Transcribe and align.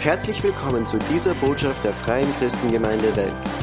Herzlich 0.00 0.42
willkommen 0.42 0.86
zu 0.86 0.98
dieser 0.98 1.34
Botschaft 1.34 1.84
der 1.84 1.92
Freien 1.92 2.34
Christengemeinde 2.38 3.14
Wels. 3.16 3.54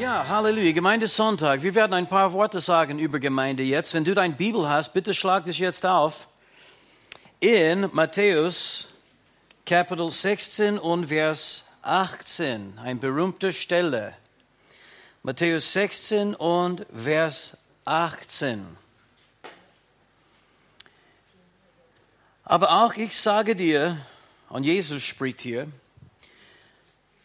Ja, 0.00 0.26
Halleluja. 0.26 0.72
Gemeindesonntag. 0.72 1.62
Wir 1.62 1.74
werden 1.74 1.92
ein 1.92 2.06
paar 2.06 2.32
Worte 2.32 2.62
sagen 2.62 2.98
über 2.98 3.20
Gemeinde 3.20 3.62
jetzt. 3.62 3.92
Wenn 3.92 4.04
du 4.04 4.14
dein 4.14 4.34
Bibel 4.34 4.66
hast, 4.66 4.94
bitte 4.94 5.12
schlag 5.12 5.44
das 5.44 5.58
jetzt 5.58 5.84
auf. 5.84 6.26
In 7.38 7.90
Matthäus 7.92 8.88
Kapitel 9.66 10.10
16 10.10 10.78
und 10.78 11.08
Vers 11.08 11.64
18. 11.82 12.78
Eine 12.82 12.98
berühmte 12.98 13.52
Stelle. 13.52 14.14
Matthäus 15.22 15.70
16 15.74 16.34
und 16.34 16.86
Vers 16.94 17.58
18. 17.84 18.66
Aber 22.44 22.70
auch 22.70 22.94
ich 22.94 23.14
sage 23.14 23.54
dir, 23.54 23.98
und 24.48 24.64
Jesus 24.64 25.02
spricht 25.02 25.40
hier, 25.40 25.68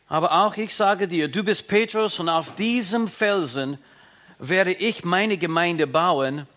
aber 0.07 0.45
auch 0.45 0.55
ich 0.57 0.75
sage 0.75 1.07
dir, 1.07 1.27
du 1.27 1.43
bist 1.43 1.67
Petrus 1.67 2.19
und 2.19 2.29
auf 2.29 2.55
diesem 2.55 3.07
Felsen 3.07 3.77
werde 4.37 4.71
ich 4.71 5.03
meine 5.03 5.37
Gemeinde 5.37 5.87
bauen 5.87 6.47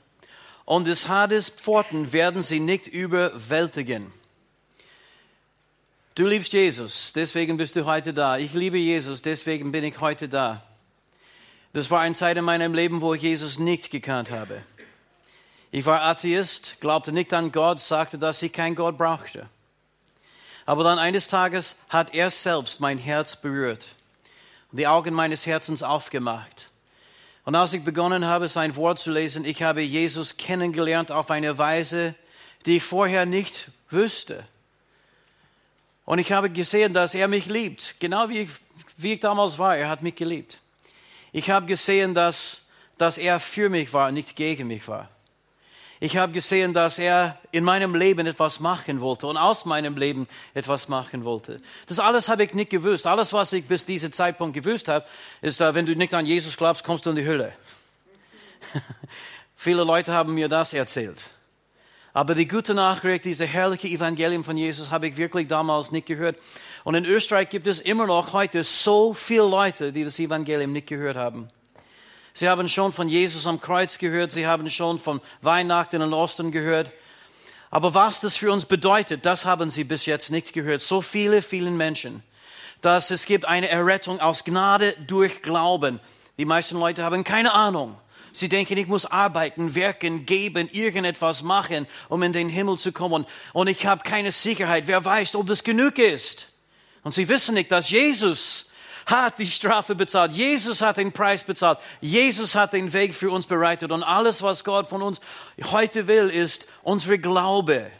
und 0.65 0.87
des 0.87 1.09
Hades 1.09 1.49
Pforten 1.49 2.13
werden 2.13 2.43
sie 2.43 2.61
nicht 2.61 2.87
überwältigen. 2.87 4.13
Du 6.15 6.27
liebst 6.27 6.53
Jesus, 6.53 7.13
deswegen 7.13 7.57
bist 7.57 7.77
du 7.77 7.85
heute 7.85 8.13
da. 8.13 8.39
Ich 8.39 8.53
liebe 8.53 8.79
Jesus, 8.79 9.23
deswegen 9.23 9.71
bin 9.73 9.85
ich 9.85 10.01
heute 10.01 10.29
da. 10.29 10.63
Das 11.73 11.91
war 11.91 12.01
eine 12.01 12.15
Zeit 12.15 12.37
in 12.37 12.45
meinem 12.45 12.75
Leben, 12.75 13.01
wo 13.01 13.15
ich 13.15 13.23
Jesus 13.23 13.59
nicht 13.59 13.91
gekannt 13.91 14.31
habe. 14.31 14.63
Ich 15.71 15.85
war 15.85 16.03
Atheist, 16.03 16.77
glaubte 16.81 17.13
nicht 17.13 17.33
an 17.35 17.53
Gott, 17.53 17.81
sagte, 17.81 18.19
dass 18.19 18.43
ich 18.43 18.53
keinen 18.53 18.75
Gott 18.75 18.97
brauchte. 18.97 19.49
Aber 20.67 20.83
dann 20.83 20.99
eines 20.99 21.29
Tages 21.29 21.77
hat 21.89 22.13
er 22.13 22.29
selbst 22.29 22.81
mein 22.81 22.99
Herz 22.99 23.37
berührt 23.37 23.95
und 24.73 24.79
die 24.79 24.89
Augen 24.89 25.15
meines 25.15 25.47
Herzens 25.47 25.85
aufgemacht. 25.85 26.69
Und 27.45 27.55
als 27.55 27.73
ich 27.73 27.85
begonnen 27.85 28.25
habe, 28.25 28.49
sein 28.49 28.75
Wort 28.75 28.99
zu 28.99 29.13
lesen, 29.13 29.45
ich 29.45 29.63
habe 29.63 29.81
Jesus 29.81 30.37
kennengelernt 30.37 31.13
auf 31.13 31.31
eine 31.31 31.57
Weise, 31.57 32.17
die 32.67 32.79
ich 32.79 32.83
vorher 32.83 33.25
nicht 33.25 33.71
wüsste. 33.89 34.45
Und 36.05 36.19
ich 36.19 36.33
habe 36.33 36.51
gesehen, 36.51 36.93
dass 36.93 37.15
er 37.15 37.29
mich 37.29 37.47
liebt, 37.47 37.95
genau 38.01 38.29
wie 38.29 38.41
ich, 38.41 38.51
wie 38.97 39.13
ich 39.15 39.21
damals 39.21 39.59
war. 39.59 39.77
Er 39.77 39.89
hat 39.89 40.03
mich 40.03 40.17
geliebt. 40.17 40.59
Ich 41.31 41.51
habe 41.51 41.67
gesehen, 41.67 42.15
dass, 42.15 42.63
dass 42.99 43.19
er 43.19 43.39
für 43.39 43.69
mich 43.69 43.93
war, 43.93 44.11
nicht 44.11 44.35
gegen 44.35 44.67
mich 44.67 44.89
war. 44.89 45.09
Ich 45.99 46.17
habe 46.19 46.33
gesehen, 46.33 46.75
dass 46.75 46.99
er 46.99 47.39
in 47.53 47.65
meinem 47.65 47.95
Leben 47.95 48.27
etwas 48.27 48.61
machen 48.61 49.01
wollte 49.01 49.27
und 49.27 49.39
aus 49.39 49.65
meinem 49.65 49.97
Leben 49.97 50.29
etwas 50.53 50.89
machen 50.89 51.25
wollte. 51.25 51.61
Das 51.87 51.99
alles 51.99 52.29
habe 52.29 52.45
ich 52.45 52.53
nicht 52.53 52.71
gewusst. 52.71 53.07
Alles, 53.07 53.33
was 53.33 53.53
ich 53.55 53.65
bis 53.65 53.87
diesem 53.87 54.13
Zeitpunkt 54.13 54.55
gewusst 54.55 54.89
habe, 54.89 55.07
ist, 55.41 55.61
äh, 55.61 55.75
wenn 55.75 55.87
du 55.87 55.97
nicht 55.97 56.13
an 56.13 56.27
Jesus 56.27 56.57
glaubst, 56.57 56.85
kommst 56.85 57.07
du 57.07 57.11
in 57.11 57.17
die 57.17 57.27
Hölle. 57.27 57.53
Viele 59.57 59.85
Leute 59.85 60.13
haben 60.13 60.35
mir 60.35 60.49
das 60.49 60.75
erzählt. 60.75 61.31
Aber 62.13 62.35
die 62.35 62.49
gute 62.49 62.75
Nachricht, 62.75 63.25
diese 63.25 63.47
herrliche 63.47 63.89
Evangelium 63.89 64.45
von 64.45 64.57
Jesus, 64.57 64.91
habe 64.91 65.09
ich 65.09 65.17
wirklich 65.17 65.49
damals 65.49 65.93
nicht 65.93 66.07
gehört. 66.07 66.37
Und 66.85 66.95
in 66.95 67.05
Österreich 67.05 67.49
gibt 67.49 67.67
es 67.67 67.81
immer 67.81 68.07
noch 68.07 68.33
heute 68.33 68.65
so 68.65 69.13
viele 69.13 69.49
Leute, 69.49 69.93
die 69.93 70.05
das 70.05 70.19
Evangelium 70.19 70.73
nicht 70.73 70.87
gehört 70.87 71.17
haben. 71.17 71.49
Sie 72.37 72.51
haben 72.51 72.69
schon 72.69 72.93
von 72.93 73.09
Jesus 73.09 73.47
am 73.47 73.63
Kreuz 73.63 73.97
gehört, 73.97 74.31
sie 74.31 74.47
haben 74.47 74.69
schon 74.69 74.99
von 74.99 75.23
Weihnachten 75.41 76.03
und 76.03 76.13
Ostern 76.13 76.53
gehört. 76.53 76.93
Aber 77.71 77.95
was 77.95 78.21
das 78.21 78.37
für 78.37 78.53
uns 78.53 78.67
bedeutet, 78.67 79.25
das 79.25 79.47
haben 79.47 79.71
sie 79.71 79.85
bis 79.85 80.05
jetzt 80.05 80.31
nicht 80.31 80.53
gehört. 80.53 80.83
So 80.83 81.01
viele, 81.01 81.41
vielen 81.41 81.79
Menschen, 81.79 82.23
dass 82.83 83.11
es 83.11 83.25
gibt 83.25 83.47
eine 83.47 83.71
Errettung 83.71 84.21
aus 84.21 84.45
Gnade 84.45 84.95
durch 85.07 85.41
Glauben. 85.41 85.99
Die 86.37 86.45
meisten 86.45 86.79
Leute 86.79 87.05
haben 87.05 87.25
keine 87.25 87.55
Ahnung 87.55 87.97
Sie 88.35 88.51
denken, 88.51 88.77
ich 88.77 88.87
muss 88.87 89.07
arbeiten, 89.07 89.75
werken, 89.75 90.27
geben, 90.27 90.69
irgendetwas 90.71 91.43
machen, 91.43 91.87
um 92.11 92.23
in 92.23 92.35
den 92.35 92.51
Himmel 92.51 92.77
zu 92.77 92.93
kommen. 92.93 93.25
Und 93.55 93.69
ich 93.69 93.87
habe 93.87 94.03
keine 94.03 94.31
Sicherheit. 94.31 94.85
Wer 94.89 95.03
weiß, 95.03 95.37
ob 95.37 95.47
das 95.47 95.65
genug 95.65 95.99
ist? 95.99 96.49
Und 97.03 97.13
sie 97.13 97.31
wissen 97.31 97.55
nicht, 97.55 97.73
dass 97.73 97.89
Jesus 97.89 98.67
hat 99.07 99.39
die 99.39 99.47
Strafe 99.47 99.95
bezahlt. 99.95 100.33
Jesus 100.33 100.83
hat 100.83 100.97
den 100.97 101.13
Preis 101.13 101.45
bezahlt. 101.45 101.79
Jesus 102.01 102.57
hat 102.57 102.73
den 102.73 102.93
Weg 102.93 103.15
für 103.15 103.31
uns 103.31 103.47
bereitet. 103.47 103.93
Und 103.93 104.03
alles, 104.03 104.43
was 104.43 104.65
Gott 104.65 104.89
von 104.89 105.01
uns 105.01 105.21
heute 105.71 106.09
will, 106.09 106.29
ist 106.29 106.67
unsere 106.83 107.19
Glaube, 107.19 107.91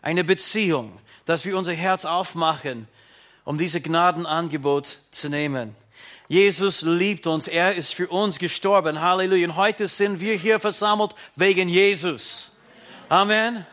eine 0.00 0.22
Beziehung, 0.22 0.96
dass 1.26 1.44
wir 1.44 1.58
unser 1.58 1.74
Herz 1.74 2.04
aufmachen, 2.04 2.86
um 3.44 3.58
diese 3.58 3.80
Gnadenangebot 3.80 5.00
zu 5.10 5.28
nehmen. 5.28 5.74
Jesus 6.28 6.82
liebt 6.82 7.26
uns. 7.26 7.48
Er 7.48 7.74
ist 7.74 7.94
für 7.94 8.08
uns 8.08 8.38
gestorben. 8.38 9.00
Halleluja. 9.00 9.48
Und 9.48 9.56
heute 9.56 9.88
sind 9.88 10.20
wir 10.20 10.34
hier 10.34 10.60
versammelt 10.60 11.14
wegen 11.36 11.68
Jesus. 11.68 12.52
Amen. 13.08 13.66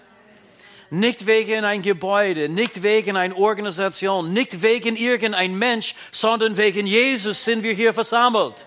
Nicht 0.96 1.26
wegen 1.28 1.66
ein 1.66 1.82
Gebäude, 1.82 2.48
nicht 2.48 2.82
wegen 2.82 3.18
eine 3.18 3.36
Organisation, 3.36 4.32
nicht 4.32 4.62
wegen 4.62 4.96
irgendein 4.96 5.58
Mensch, 5.58 5.94
sondern 6.14 6.56
wegen 6.56 6.88
Jesus 6.88 7.44
sind 7.44 7.64
wir 7.64 7.74
hier 7.74 7.94
versammelt. 7.94 8.66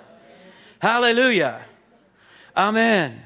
Halleluja. 0.83 1.59
Amen. 2.53 3.23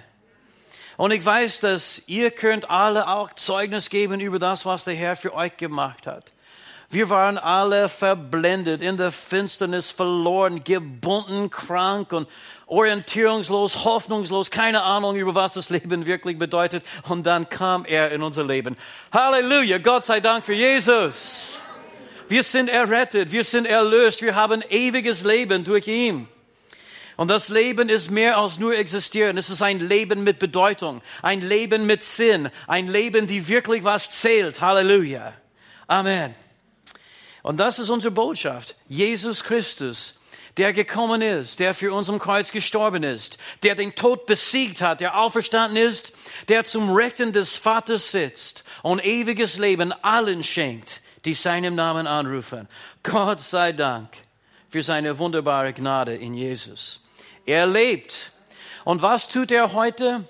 Und 0.96 1.10
ich 1.10 1.24
weiß, 1.24 1.58
dass 1.58 2.02
ihr 2.06 2.30
könnt 2.30 2.70
alle 2.70 3.08
auch 3.08 3.34
Zeugnis 3.34 3.90
geben 3.90 4.20
über 4.20 4.38
das, 4.38 4.64
was 4.66 4.84
der 4.84 4.94
Herr 4.94 5.16
für 5.16 5.34
euch 5.34 5.56
gemacht 5.56 6.06
hat. 6.06 6.32
Wir 6.88 7.10
waren 7.10 7.38
alle 7.38 7.88
verblendet, 7.88 8.82
in 8.82 8.98
der 8.98 9.10
Finsternis 9.10 9.90
verloren, 9.90 10.62
gebunden, 10.62 11.50
krank 11.50 12.12
und 12.12 12.28
orientierungslos, 12.72 13.84
hoffnungslos, 13.84 14.50
keine 14.50 14.82
Ahnung 14.82 15.16
über 15.16 15.34
was 15.34 15.52
das 15.52 15.68
Leben 15.70 16.06
wirklich 16.06 16.38
bedeutet. 16.38 16.84
Und 17.08 17.26
dann 17.26 17.48
kam 17.48 17.84
er 17.84 18.10
in 18.10 18.22
unser 18.22 18.44
Leben. 18.44 18.76
Halleluja, 19.12 19.78
Gott 19.78 20.04
sei 20.04 20.20
Dank 20.20 20.44
für 20.44 20.54
Jesus. 20.54 21.60
Wir 22.28 22.42
sind 22.42 22.70
errettet, 22.70 23.30
wir 23.30 23.44
sind 23.44 23.66
erlöst, 23.66 24.22
wir 24.22 24.34
haben 24.34 24.62
ewiges 24.70 25.22
Leben 25.22 25.64
durch 25.64 25.86
ihn. 25.86 26.28
Und 27.16 27.28
das 27.28 27.50
Leben 27.50 27.90
ist 27.90 28.10
mehr 28.10 28.38
als 28.38 28.58
nur 28.58 28.74
existieren. 28.74 29.36
Es 29.36 29.50
ist 29.50 29.60
ein 29.60 29.78
Leben 29.78 30.24
mit 30.24 30.38
Bedeutung, 30.38 31.02
ein 31.20 31.42
Leben 31.42 31.86
mit 31.86 32.02
Sinn, 32.02 32.48
ein 32.66 32.88
Leben, 32.88 33.26
die 33.26 33.48
wirklich 33.48 33.84
was 33.84 34.10
zählt. 34.10 34.62
Halleluja. 34.62 35.34
Amen. 35.86 36.34
Und 37.42 37.58
das 37.58 37.78
ist 37.78 37.90
unsere 37.90 38.12
Botschaft. 38.12 38.76
Jesus 38.88 39.44
Christus, 39.44 40.21
der 40.56 40.72
gekommen 40.72 41.22
ist, 41.22 41.60
der 41.60 41.74
für 41.74 41.92
uns 41.92 42.10
am 42.10 42.18
Kreuz 42.18 42.52
gestorben 42.52 43.02
ist, 43.02 43.38
der 43.62 43.74
den 43.74 43.94
Tod 43.94 44.26
besiegt 44.26 44.80
hat, 44.80 45.00
der 45.00 45.18
auferstanden 45.18 45.76
ist, 45.76 46.12
der 46.48 46.64
zum 46.64 46.90
Rechten 46.90 47.32
des 47.32 47.56
Vaters 47.56 48.10
sitzt 48.10 48.64
und 48.82 49.04
ewiges 49.04 49.58
Leben 49.58 49.92
allen 50.02 50.44
schenkt, 50.44 51.00
die 51.24 51.34
seinem 51.34 51.74
Namen 51.74 52.06
anrufen. 52.06 52.68
Gott 53.02 53.40
sei 53.40 53.72
Dank 53.72 54.10
für 54.68 54.82
seine 54.82 55.18
wunderbare 55.18 55.72
Gnade 55.72 56.14
in 56.14 56.34
Jesus. 56.34 57.00
Er 57.46 57.66
lebt. 57.66 58.30
Und 58.84 59.02
was 59.02 59.28
tut 59.28 59.50
er 59.50 59.72
heute? 59.72 60.24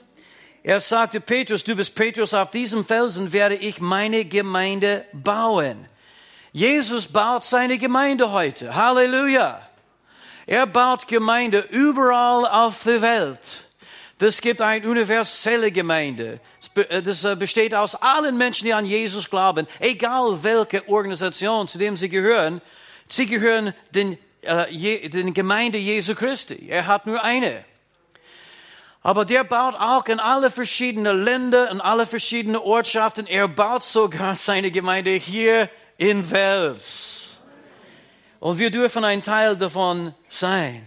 Er 0.62 0.80
sagte 0.80 1.20
Petrus, 1.20 1.64
du 1.64 1.74
bist 1.74 1.94
Petrus, 1.94 2.34
auf 2.34 2.50
diesem 2.50 2.84
Felsen 2.84 3.32
werde 3.32 3.56
ich 3.56 3.80
meine 3.80 4.24
Gemeinde 4.24 5.04
bauen. 5.12 5.86
Jesus 6.52 7.08
baut 7.08 7.42
seine 7.42 7.78
Gemeinde 7.78 8.30
heute. 8.30 8.74
Halleluja. 8.74 9.66
Er 10.46 10.66
baut 10.66 11.06
Gemeinde 11.08 11.60
überall 11.70 12.46
auf 12.46 12.82
der 12.84 13.02
Welt. 13.02 13.68
Das 14.18 14.40
gibt 14.40 14.60
eine 14.60 14.88
universelle 14.88 15.72
Gemeinde. 15.72 16.38
Das 17.04 17.24
äh, 17.24 17.34
besteht 17.36 17.74
aus 17.74 17.96
allen 17.96 18.38
Menschen, 18.38 18.66
die 18.66 18.72
an 18.72 18.86
Jesus 18.86 19.28
glauben, 19.28 19.66
egal 19.80 20.42
welche 20.42 20.88
Organisation, 20.88 21.66
zu 21.66 21.78
dem 21.78 21.96
sie 21.96 22.08
gehören. 22.08 22.60
Sie 23.08 23.26
gehören 23.26 23.74
den, 23.90 24.16
äh, 24.42 25.08
den 25.08 25.34
Gemeinde 25.34 25.78
Jesu 25.78 26.14
Christi. 26.14 26.68
Er 26.68 26.86
hat 26.86 27.06
nur 27.06 27.22
eine. 27.22 27.64
Aber 29.02 29.24
der 29.24 29.42
baut 29.42 29.74
auch 29.74 30.06
in 30.06 30.20
alle 30.20 30.50
verschiedenen 30.50 31.24
Länder, 31.24 31.70
in 31.70 31.80
alle 31.80 32.06
verschiedenen 32.06 32.60
Ortschaften. 32.60 33.26
Er 33.26 33.48
baut 33.48 33.82
sogar 33.82 34.36
seine 34.36 34.70
Gemeinde 34.70 35.10
hier 35.10 35.68
in 35.98 36.30
Wels. 36.30 37.31
Und 38.42 38.58
wir 38.58 38.72
dürfen 38.72 39.04
ein 39.04 39.22
Teil 39.22 39.56
davon 39.56 40.16
sein. 40.28 40.84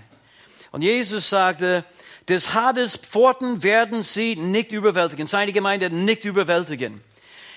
Und 0.73 0.81
Jesus 0.81 1.29
sagte, 1.29 1.85
des 2.27 2.53
Hades 2.53 2.97
Pforten 2.97 3.63
werden 3.63 4.03
sie 4.03 4.35
nicht 4.35 4.73
überwältigen, 4.73 5.25
seine 5.25 5.53
Gemeinde 5.53 5.89
nicht 5.89 6.25
überwältigen. 6.25 7.01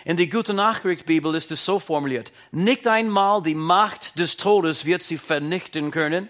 In 0.05 0.17
der 0.17 0.29
Gute 0.29 0.55
Nachricht 0.55 1.05
Bibel 1.05 1.35
ist 1.35 1.51
es 1.51 1.65
so 1.65 1.81
formuliert, 1.81 2.31
nicht 2.53 2.87
einmal 2.87 3.43
die 3.43 3.57
Macht 3.57 4.21
des 4.21 4.37
Todes 4.37 4.85
wird 4.85 5.03
sie 5.03 5.19
vernichten 5.19 5.91
können. 5.91 6.29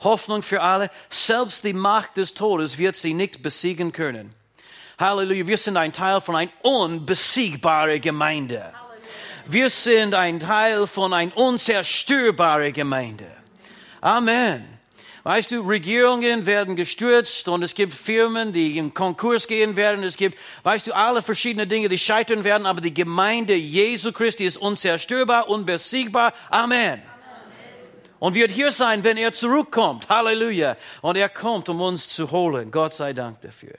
Hoffnung 0.00 0.42
für 0.42 0.62
alle, 0.62 0.90
selbst 1.10 1.64
die 1.64 1.74
Macht 1.74 2.16
des 2.16 2.32
Todes 2.32 2.78
wird 2.78 2.96
sie 2.96 3.12
nicht 3.12 3.42
besiegen 3.42 3.92
können. 3.92 4.32
Halleluja, 4.98 5.46
wir 5.46 5.58
sind 5.58 5.76
ein 5.76 5.92
Teil 5.92 6.22
von 6.22 6.34
einer 6.34 6.50
unbesiegbaren 6.62 8.00
Gemeinde. 8.00 8.72
Wir 9.46 9.70
sind 9.70 10.14
ein 10.14 10.40
Teil 10.40 10.86
von 10.86 11.12
einer 11.12 11.36
unzerstörbaren 11.36 12.72
Gemeinde. 12.72 13.26
Amen. 14.00 14.72
Weißt 15.24 15.52
du, 15.52 15.60
Regierungen 15.60 16.46
werden 16.46 16.74
gestürzt 16.74 17.48
und 17.48 17.62
es 17.62 17.74
gibt 17.74 17.94
Firmen, 17.94 18.52
die 18.52 18.76
in 18.76 18.92
Konkurs 18.92 19.46
gehen 19.46 19.76
werden. 19.76 20.02
Es 20.04 20.16
gibt, 20.16 20.36
weißt 20.64 20.88
du, 20.88 20.92
alle 20.92 21.22
verschiedene 21.22 21.66
Dinge, 21.66 21.88
die 21.88 21.98
scheitern 21.98 22.42
werden, 22.42 22.66
aber 22.66 22.80
die 22.80 22.92
Gemeinde 22.92 23.54
Jesu 23.54 24.12
Christi 24.12 24.44
ist 24.44 24.56
unzerstörbar, 24.56 25.48
unbesiegbar. 25.48 26.32
Amen. 26.50 27.02
Und 28.18 28.34
wird 28.34 28.50
hier 28.50 28.72
sein, 28.72 29.04
wenn 29.04 29.16
er 29.16 29.32
zurückkommt. 29.32 30.08
Halleluja. 30.08 30.76
Und 31.02 31.16
er 31.16 31.28
kommt, 31.28 31.68
um 31.68 31.80
uns 31.80 32.08
zu 32.08 32.30
holen. 32.30 32.70
Gott 32.70 32.94
sei 32.94 33.12
Dank 33.12 33.40
dafür. 33.40 33.74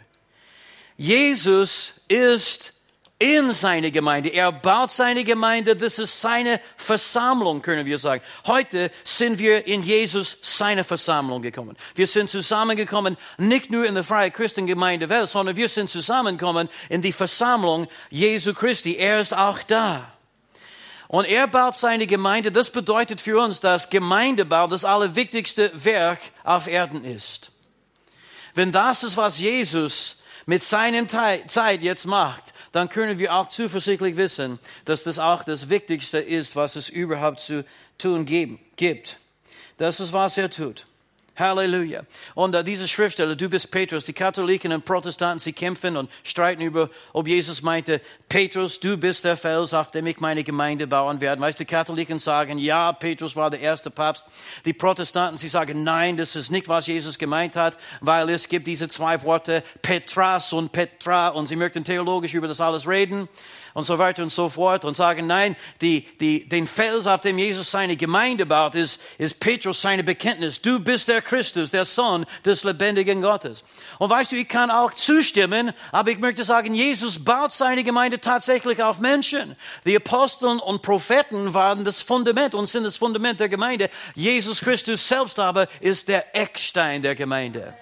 Jesus 0.97 1.95
ist 2.07 2.73
in 3.19 3.51
seine 3.51 3.91
Gemeinde. 3.91 4.29
Er 4.29 4.51
baut 4.51 4.91
seine 4.91 5.23
Gemeinde. 5.23 5.75
Das 5.75 5.99
ist 5.99 6.19
seine 6.19 6.59
Versammlung, 6.75 7.61
können 7.61 7.85
wir 7.85 7.97
sagen. 7.97 8.21
Heute 8.45 8.91
sind 9.03 9.39
wir 9.39 9.65
in 9.65 9.83
Jesus 9.83 10.37
seine 10.41 10.83
Versammlung 10.83 11.41
gekommen. 11.41 11.77
Wir 11.95 12.07
sind 12.07 12.29
zusammengekommen, 12.29 13.17
nicht 13.37 13.71
nur 13.71 13.85
in 13.85 13.95
der 13.95 14.03
Freie 14.03 14.31
Christengemeinde 14.31 15.09
Welt, 15.09 15.29
sondern 15.29 15.55
wir 15.55 15.69
sind 15.69 15.89
zusammengekommen 15.89 16.67
in 16.89 17.01
die 17.01 17.13
Versammlung 17.13 17.87
Jesu 18.09 18.53
Christi. 18.53 18.97
Er 18.97 19.21
ist 19.21 19.33
auch 19.33 19.63
da. 19.63 20.11
Und 21.07 21.25
er 21.25 21.47
baut 21.47 21.75
seine 21.75 22.07
Gemeinde. 22.07 22.51
Das 22.51 22.71
bedeutet 22.71 23.21
für 23.21 23.39
uns, 23.39 23.59
dass 23.59 23.89
Gemeindebau 23.89 24.67
das 24.67 24.83
allerwichtigste 24.83 25.71
Werk 25.85 26.19
auf 26.43 26.67
Erden 26.67 27.05
ist. 27.05 27.51
Wenn 28.55 28.71
das 28.71 29.03
ist, 29.03 29.15
was 29.15 29.39
Jesus 29.39 30.17
mit 30.45 30.63
seiner 30.63 31.07
Zeit 31.07 31.81
jetzt 31.83 32.05
macht, 32.05 32.52
dann 32.73 32.89
können 32.89 33.19
wir 33.19 33.33
auch 33.33 33.47
zuversichtlich 33.47 34.17
wissen, 34.17 34.59
dass 34.83 35.03
das 35.03 35.19
auch 35.19 35.43
das 35.43 35.69
Wichtigste 35.69 36.17
ist, 36.17 36.55
was 36.57 36.75
es 36.75 36.89
überhaupt 36.89 37.39
zu 37.39 37.63
tun 37.97 38.25
gibt. 38.25 39.17
Das 39.77 39.99
ist, 39.99 40.11
was 40.11 40.37
er 40.37 40.49
tut. 40.49 40.85
Halleluja. 41.35 42.03
Und 42.35 42.55
uh, 42.55 42.61
diese 42.61 42.87
Schriftstelle, 42.87 43.35
du 43.35 43.49
bist 43.49 43.71
Petrus, 43.71 44.05
die 44.05 44.13
Katholiken 44.13 44.71
und 44.71 44.85
Protestanten, 44.85 45.39
sie 45.39 45.53
kämpfen 45.53 45.97
und 45.97 46.09
streiten 46.23 46.61
über, 46.61 46.89
ob 47.11 47.27
Jesus 47.27 47.61
meinte, 47.61 48.01
Petrus, 48.29 48.79
du 48.79 48.97
bist 48.97 49.25
der 49.25 49.35
Fels, 49.35 49.73
auf 49.73 49.91
dem 49.91 50.05
ich 50.07 50.19
meine 50.19 50.43
Gemeinde 50.43 50.85
bauen 50.85 51.21
werde. 51.21 51.41
Weißt 51.41 51.59
du, 51.59 51.65
Katholiken 51.65 52.19
sagen, 52.19 52.57
ja, 52.57 52.93
Petrus 52.93 53.35
war 53.35 53.49
der 53.49 53.61
erste 53.61 53.89
Papst. 53.89 54.27
Die 54.65 54.73
Protestanten, 54.73 55.37
sie 55.37 55.49
sagen, 55.49 55.83
nein, 55.83 56.17
das 56.17 56.35
ist 56.35 56.51
nicht, 56.51 56.67
was 56.67 56.87
Jesus 56.87 57.17
gemeint 57.17 57.55
hat, 57.55 57.77
weil 58.01 58.29
es 58.29 58.47
gibt 58.47 58.67
diese 58.67 58.87
zwei 58.87 59.21
Worte, 59.23 59.63
Petras 59.81 60.53
und 60.53 60.71
Petra, 60.71 61.29
und 61.29 61.47
sie 61.47 61.55
möchten 61.55 61.83
theologisch 61.83 62.33
über 62.33 62.47
das 62.47 62.61
alles 62.61 62.87
reden 62.87 63.27
und 63.73 63.85
so 63.85 63.97
weiter 63.97 64.23
und 64.23 64.29
so 64.29 64.49
fort 64.49 64.85
und 64.85 64.95
sagen, 64.95 65.27
nein, 65.27 65.55
die, 65.81 66.01
die, 66.19 66.47
den 66.47 66.67
Fels, 66.67 67.07
auf 67.07 67.21
dem 67.21 67.37
Jesus 67.37 67.71
seine 67.71 67.97
Gemeinde 67.97 68.45
baut, 68.45 68.75
ist, 68.75 69.01
ist 69.17 69.39
Petrus 69.39 69.81
seine 69.81 70.03
Bekenntnis. 70.03 70.61
Du 70.61 70.79
bist 70.79 71.07
der 71.07 71.22
Christus, 71.23 71.71
der 71.71 71.85
Sohn 71.85 72.25
des 72.45 72.63
lebendigen 72.63 73.21
Gottes. 73.21 73.63
Und 73.99 74.09
weißt 74.09 74.31
du, 74.31 74.35
ich 74.35 74.47
kann 74.47 74.71
auch 74.71 74.93
zustimmen, 74.93 75.71
aber 75.91 76.11
ich 76.11 76.19
möchte 76.19 76.43
sagen, 76.43 76.73
Jesus 76.73 77.23
baut 77.23 77.51
seine 77.51 77.83
Gemeinde 77.83 78.19
tatsächlich 78.19 78.81
auf 78.81 78.99
Menschen. 78.99 79.55
Die 79.85 79.95
Aposteln 79.95 80.59
und 80.59 80.81
Propheten 80.81 81.53
waren 81.53 81.85
das 81.85 82.01
Fundament 82.01 82.55
und 82.55 82.67
sind 82.67 82.83
das 82.83 82.97
Fundament 82.97 83.39
der 83.39 83.49
Gemeinde. 83.49 83.89
Jesus 84.15 84.61
Christus 84.61 85.07
selbst 85.07 85.39
aber 85.39 85.67
ist 85.79 86.07
der 86.07 86.35
Eckstein 86.35 87.01
der 87.01 87.15
Gemeinde. 87.15 87.73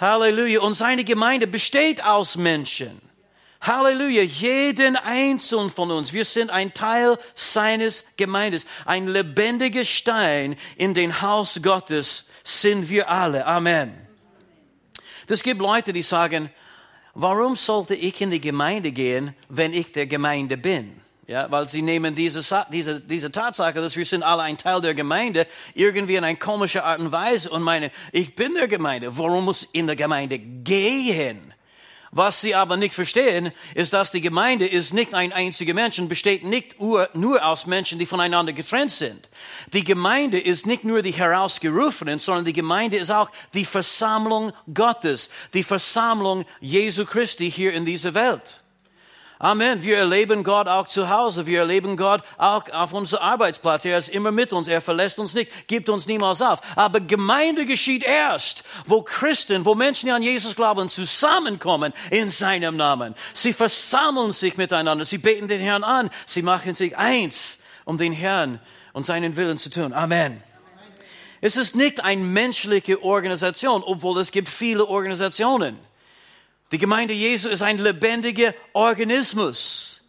Halleluja. 0.00 0.60
Und 0.60 0.74
seine 0.74 1.04
Gemeinde 1.04 1.46
besteht 1.46 2.04
aus 2.04 2.36
Menschen. 2.36 3.00
Halleluja, 3.60 4.22
jeden 4.22 4.96
einzelnen 4.96 5.70
von 5.70 5.90
uns. 5.90 6.12
Wir 6.12 6.24
sind 6.24 6.50
ein 6.50 6.74
Teil 6.74 7.18
seines 7.34 8.04
Gemeindes. 8.16 8.66
Ein 8.84 9.08
lebendiger 9.08 9.84
Stein 9.84 10.56
in 10.76 10.94
den 10.94 11.20
Haus 11.22 11.60
Gottes 11.62 12.26
sind 12.46 12.88
wir 12.88 13.10
alle. 13.10 13.44
Amen. 13.44 13.92
Es 15.28 15.42
gibt 15.42 15.60
Leute, 15.60 15.92
die 15.92 16.02
sagen, 16.02 16.48
warum 17.12 17.56
sollte 17.56 17.96
ich 17.96 18.20
in 18.20 18.30
die 18.30 18.40
Gemeinde 18.40 18.92
gehen, 18.92 19.34
wenn 19.48 19.72
ich 19.72 19.90
der 19.92 20.06
Gemeinde 20.06 20.56
bin? 20.56 20.94
Ja, 21.26 21.50
weil 21.50 21.66
sie 21.66 21.82
nehmen 21.82 22.14
diese, 22.14 22.40
diese, 22.70 23.00
diese 23.00 23.32
Tatsache, 23.32 23.74
dass 23.74 23.96
wir 23.96 24.04
sind 24.04 24.22
alle 24.22 24.42
ein 24.42 24.56
Teil 24.56 24.80
der 24.80 24.94
Gemeinde, 24.94 25.48
irgendwie 25.74 26.14
in 26.14 26.22
eine 26.22 26.38
komische 26.38 26.84
Art 26.84 27.00
und 27.00 27.10
Weise 27.10 27.50
und 27.50 27.62
meinen, 27.62 27.90
ich 28.12 28.36
bin 28.36 28.54
der 28.54 28.68
Gemeinde. 28.68 29.18
Warum 29.18 29.44
muss 29.44 29.64
ich 29.64 29.74
in 29.74 29.88
der 29.88 29.96
Gemeinde 29.96 30.38
gehen? 30.38 31.52
Was 32.12 32.40
sie 32.40 32.54
aber 32.54 32.76
nicht 32.76 32.94
verstehen, 32.94 33.52
ist, 33.74 33.92
dass 33.92 34.10
die 34.10 34.20
Gemeinde 34.20 34.66
ist 34.66 34.94
nicht 34.94 35.14
ein 35.14 35.32
einziger 35.32 35.74
Mensch 35.74 35.98
und 35.98 36.08
besteht 36.08 36.44
nicht 36.44 36.80
nur 36.80 37.44
aus 37.44 37.66
Menschen, 37.66 37.98
die 37.98 38.06
voneinander 38.06 38.52
getrennt 38.52 38.92
sind. 38.92 39.28
Die 39.72 39.84
Gemeinde 39.84 40.38
ist 40.38 40.66
nicht 40.66 40.84
nur 40.84 41.02
die 41.02 41.12
Herausgerufenen, 41.12 42.18
sondern 42.18 42.44
die 42.44 42.52
Gemeinde 42.52 42.96
ist 42.96 43.10
auch 43.10 43.30
die 43.54 43.64
Versammlung 43.64 44.52
Gottes, 44.72 45.30
die 45.52 45.62
Versammlung 45.64 46.44
Jesu 46.60 47.04
Christi 47.04 47.50
hier 47.50 47.72
in 47.72 47.84
dieser 47.84 48.14
Welt. 48.14 48.62
Amen. 49.38 49.82
Wir 49.82 49.98
erleben 49.98 50.44
Gott 50.44 50.66
auch 50.66 50.88
zu 50.88 51.10
Hause. 51.10 51.46
Wir 51.46 51.60
erleben 51.60 51.98
Gott 51.98 52.22
auch 52.38 52.70
auf 52.72 52.94
unserem 52.94 53.22
Arbeitsplatz. 53.22 53.84
Er 53.84 53.98
ist 53.98 54.08
immer 54.08 54.30
mit 54.30 54.54
uns. 54.54 54.66
Er 54.66 54.80
verlässt 54.80 55.18
uns 55.18 55.34
nicht, 55.34 55.50
gibt 55.66 55.90
uns 55.90 56.06
niemals 56.06 56.40
auf. 56.40 56.60
Aber 56.74 57.00
Gemeinde 57.00 57.66
geschieht 57.66 58.02
erst, 58.02 58.64
wo 58.86 59.02
Christen, 59.02 59.66
wo 59.66 59.74
Menschen, 59.74 60.06
die 60.06 60.12
an 60.12 60.22
Jesus 60.22 60.56
glauben, 60.56 60.88
zusammenkommen 60.88 61.92
in 62.10 62.30
seinem 62.30 62.78
Namen. 62.78 63.14
Sie 63.34 63.52
versammeln 63.52 64.32
sich 64.32 64.56
miteinander. 64.56 65.04
Sie 65.04 65.18
beten 65.18 65.48
den 65.48 65.60
Herrn 65.60 65.84
an. 65.84 66.08
Sie 66.24 66.40
machen 66.40 66.74
sich 66.74 66.96
eins, 66.96 67.58
um 67.84 67.98
den 67.98 68.14
Herrn 68.14 68.58
und 68.94 69.04
seinen 69.04 69.36
Willen 69.36 69.58
zu 69.58 69.68
tun. 69.68 69.92
Amen. 69.92 70.42
Es 71.42 71.58
ist 71.58 71.76
nicht 71.76 72.02
eine 72.02 72.22
menschliche 72.22 73.02
Organisation, 73.02 73.82
obwohl 73.84 74.18
es 74.18 74.32
gibt 74.32 74.48
viele 74.48 74.86
Organisationen. 74.86 75.78
Die 76.72 76.78
Gemeinde 76.78 77.14
Jesu 77.14 77.48
ist 77.48 77.62
ein 77.62 77.78
lebendiger 77.78 78.52
Organismus. 78.72 80.00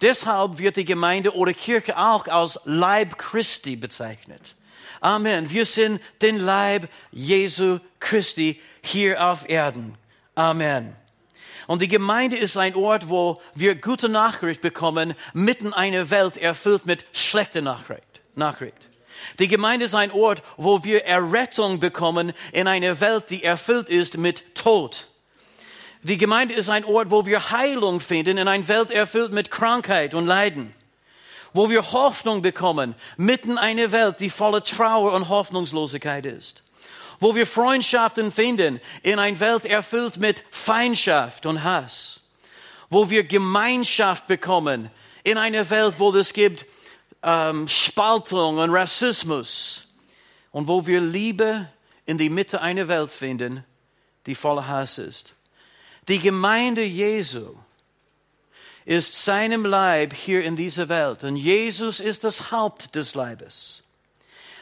Deshalb 0.00 0.58
wird 0.58 0.76
die 0.76 0.84
Gemeinde 0.84 1.34
oder 1.34 1.52
Kirche 1.52 1.98
auch 1.98 2.26
als 2.28 2.60
Leib 2.64 3.18
Christi 3.18 3.76
bezeichnet. 3.76 4.54
Amen. 5.00 5.50
Wir 5.50 5.66
sind 5.66 6.00
den 6.22 6.38
Leib 6.38 6.88
Jesu 7.10 7.78
Christi 7.98 8.60
hier 8.82 9.24
auf 9.24 9.48
Erden. 9.48 9.96
Amen. 10.34 10.94
Und 11.66 11.82
die 11.82 11.88
Gemeinde 11.88 12.36
ist 12.36 12.56
ein 12.56 12.76
Ort, 12.76 13.08
wo 13.08 13.40
wir 13.54 13.74
gute 13.74 14.08
Nachricht 14.08 14.60
bekommen, 14.60 15.14
mitten 15.32 15.72
einer 15.72 16.10
Welt 16.10 16.36
erfüllt 16.36 16.86
mit 16.86 17.04
schlechter 17.12 17.62
Nachricht. 17.62 18.02
Nachricht. 18.36 18.88
Die 19.38 19.48
Gemeinde 19.48 19.86
ist 19.86 19.94
ein 19.94 20.12
Ort, 20.12 20.42
wo 20.56 20.84
wir 20.84 21.04
Errettung 21.04 21.80
bekommen 21.80 22.32
in 22.52 22.68
einer 22.68 23.00
Welt, 23.00 23.30
die 23.30 23.42
erfüllt 23.42 23.88
ist 23.88 24.18
mit 24.18 24.54
Tod. 24.54 25.08
Die 26.02 26.18
Gemeinde 26.18 26.54
ist 26.54 26.68
ein 26.68 26.84
Ort, 26.84 27.10
wo 27.10 27.26
wir 27.26 27.50
Heilung 27.50 28.00
finden 28.00 28.38
in 28.38 28.48
einer 28.48 28.68
Welt 28.68 28.90
erfüllt 28.90 29.32
mit 29.32 29.50
Krankheit 29.50 30.14
und 30.14 30.26
Leiden. 30.26 30.74
Wo 31.52 31.70
wir 31.70 31.92
Hoffnung 31.92 32.42
bekommen, 32.42 32.94
mitten 33.16 33.52
in 33.52 33.58
einer 33.58 33.92
Welt, 33.92 34.20
die 34.20 34.30
voller 34.30 34.62
Trauer 34.62 35.14
und 35.14 35.28
Hoffnungslosigkeit 35.28 36.26
ist. 36.26 36.62
Wo 37.18 37.34
wir 37.34 37.46
Freundschaften 37.46 38.30
finden 38.30 38.80
in 39.02 39.18
einer 39.18 39.40
Welt 39.40 39.64
erfüllt 39.64 40.18
mit 40.18 40.44
Feindschaft 40.50 41.46
und 41.46 41.64
Hass. 41.64 42.20
Wo 42.90 43.08
wir 43.08 43.24
Gemeinschaft 43.24 44.26
bekommen 44.26 44.90
in 45.24 45.38
einer 45.38 45.68
Welt, 45.70 45.94
wo 45.98 46.14
es 46.14 46.32
gibt 46.32 46.66
ähm, 47.22 47.66
Spaltung 47.68 48.58
und 48.58 48.70
Rassismus. 48.70 49.84
Und 50.52 50.68
wo 50.68 50.86
wir 50.86 51.00
Liebe 51.00 51.68
in 52.04 52.18
die 52.18 52.30
Mitte 52.30 52.60
einer 52.60 52.86
Welt 52.88 53.10
finden, 53.10 53.64
die 54.26 54.34
voller 54.34 54.66
Hass 54.66 54.98
ist. 54.98 55.35
Die 56.08 56.20
Gemeinde 56.20 56.84
Jesu 56.84 57.54
ist 58.84 59.24
seinem 59.24 59.64
Leib 59.64 60.14
hier 60.14 60.44
in 60.44 60.54
dieser 60.54 60.88
Welt 60.88 61.24
und 61.24 61.36
Jesus 61.36 61.98
ist 61.98 62.22
das 62.22 62.52
Haupt 62.52 62.94
des 62.94 63.14
Leibes. 63.14 63.82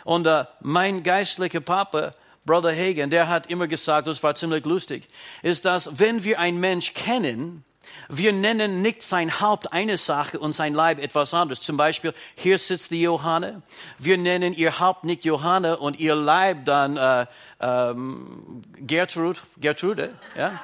Und 0.05 0.27
uh, 0.27 0.45
mein 0.61 1.03
geistlicher 1.03 1.61
Papa, 1.61 2.15
Brother 2.47 2.75
Hagen, 2.75 3.11
der 3.11 3.29
hat 3.29 3.51
immer 3.51 3.67
gesagt, 3.69 4.07
das 4.07 4.23
war 4.23 4.35
ziemlich 4.35 4.65
lustig, 4.65 5.07
ist, 5.43 5.65
dass 5.65 5.99
wenn 5.99 6.25
wir 6.25 6.39
einen 6.39 6.61
Mensch 6.61 6.95
kennen, 6.95 7.65
wir 8.09 8.33
nennen 8.33 8.83
nicht 8.83 9.03
sein 9.03 9.41
Haupt 9.41 9.73
eine 9.73 9.99
Sache 9.99 10.39
und 10.39 10.53
sein 10.53 10.75
Leib 10.75 10.99
etwas 10.99 11.33
anderes. 11.33 11.61
Zum 11.61 11.77
Beispiel, 11.77 12.13
hier 12.35 12.59
sitzt 12.59 12.91
die 12.91 13.03
Johanne. 13.03 13.63
Wir 13.99 14.19
nennen 14.19 14.53
ihr 14.53 14.79
Haupt 14.79 15.05
nicht 15.05 15.25
Johanne 15.25 15.79
und 15.79 15.99
ihr 16.01 16.15
Leib 16.15 16.65
dann 16.65 16.97
äh, 16.97 17.27
ähm, 17.61 18.63
Gertrud, 18.79 19.43
Gertrude. 19.59 20.15
Ja? 20.37 20.61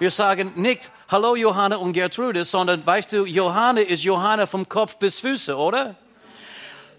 Wir 0.00 0.10
sagen 0.10 0.52
nicht, 0.56 0.90
hallo 1.10 1.36
Johanna 1.36 1.76
und 1.76 1.92
Gertrude, 1.92 2.46
sondern 2.46 2.86
weißt 2.86 3.12
du, 3.12 3.26
Johanna 3.26 3.82
ist 3.82 4.02
Johanna 4.02 4.46
vom 4.46 4.66
Kopf 4.66 4.96
bis 4.96 5.20
Füße, 5.20 5.54
oder? 5.54 5.94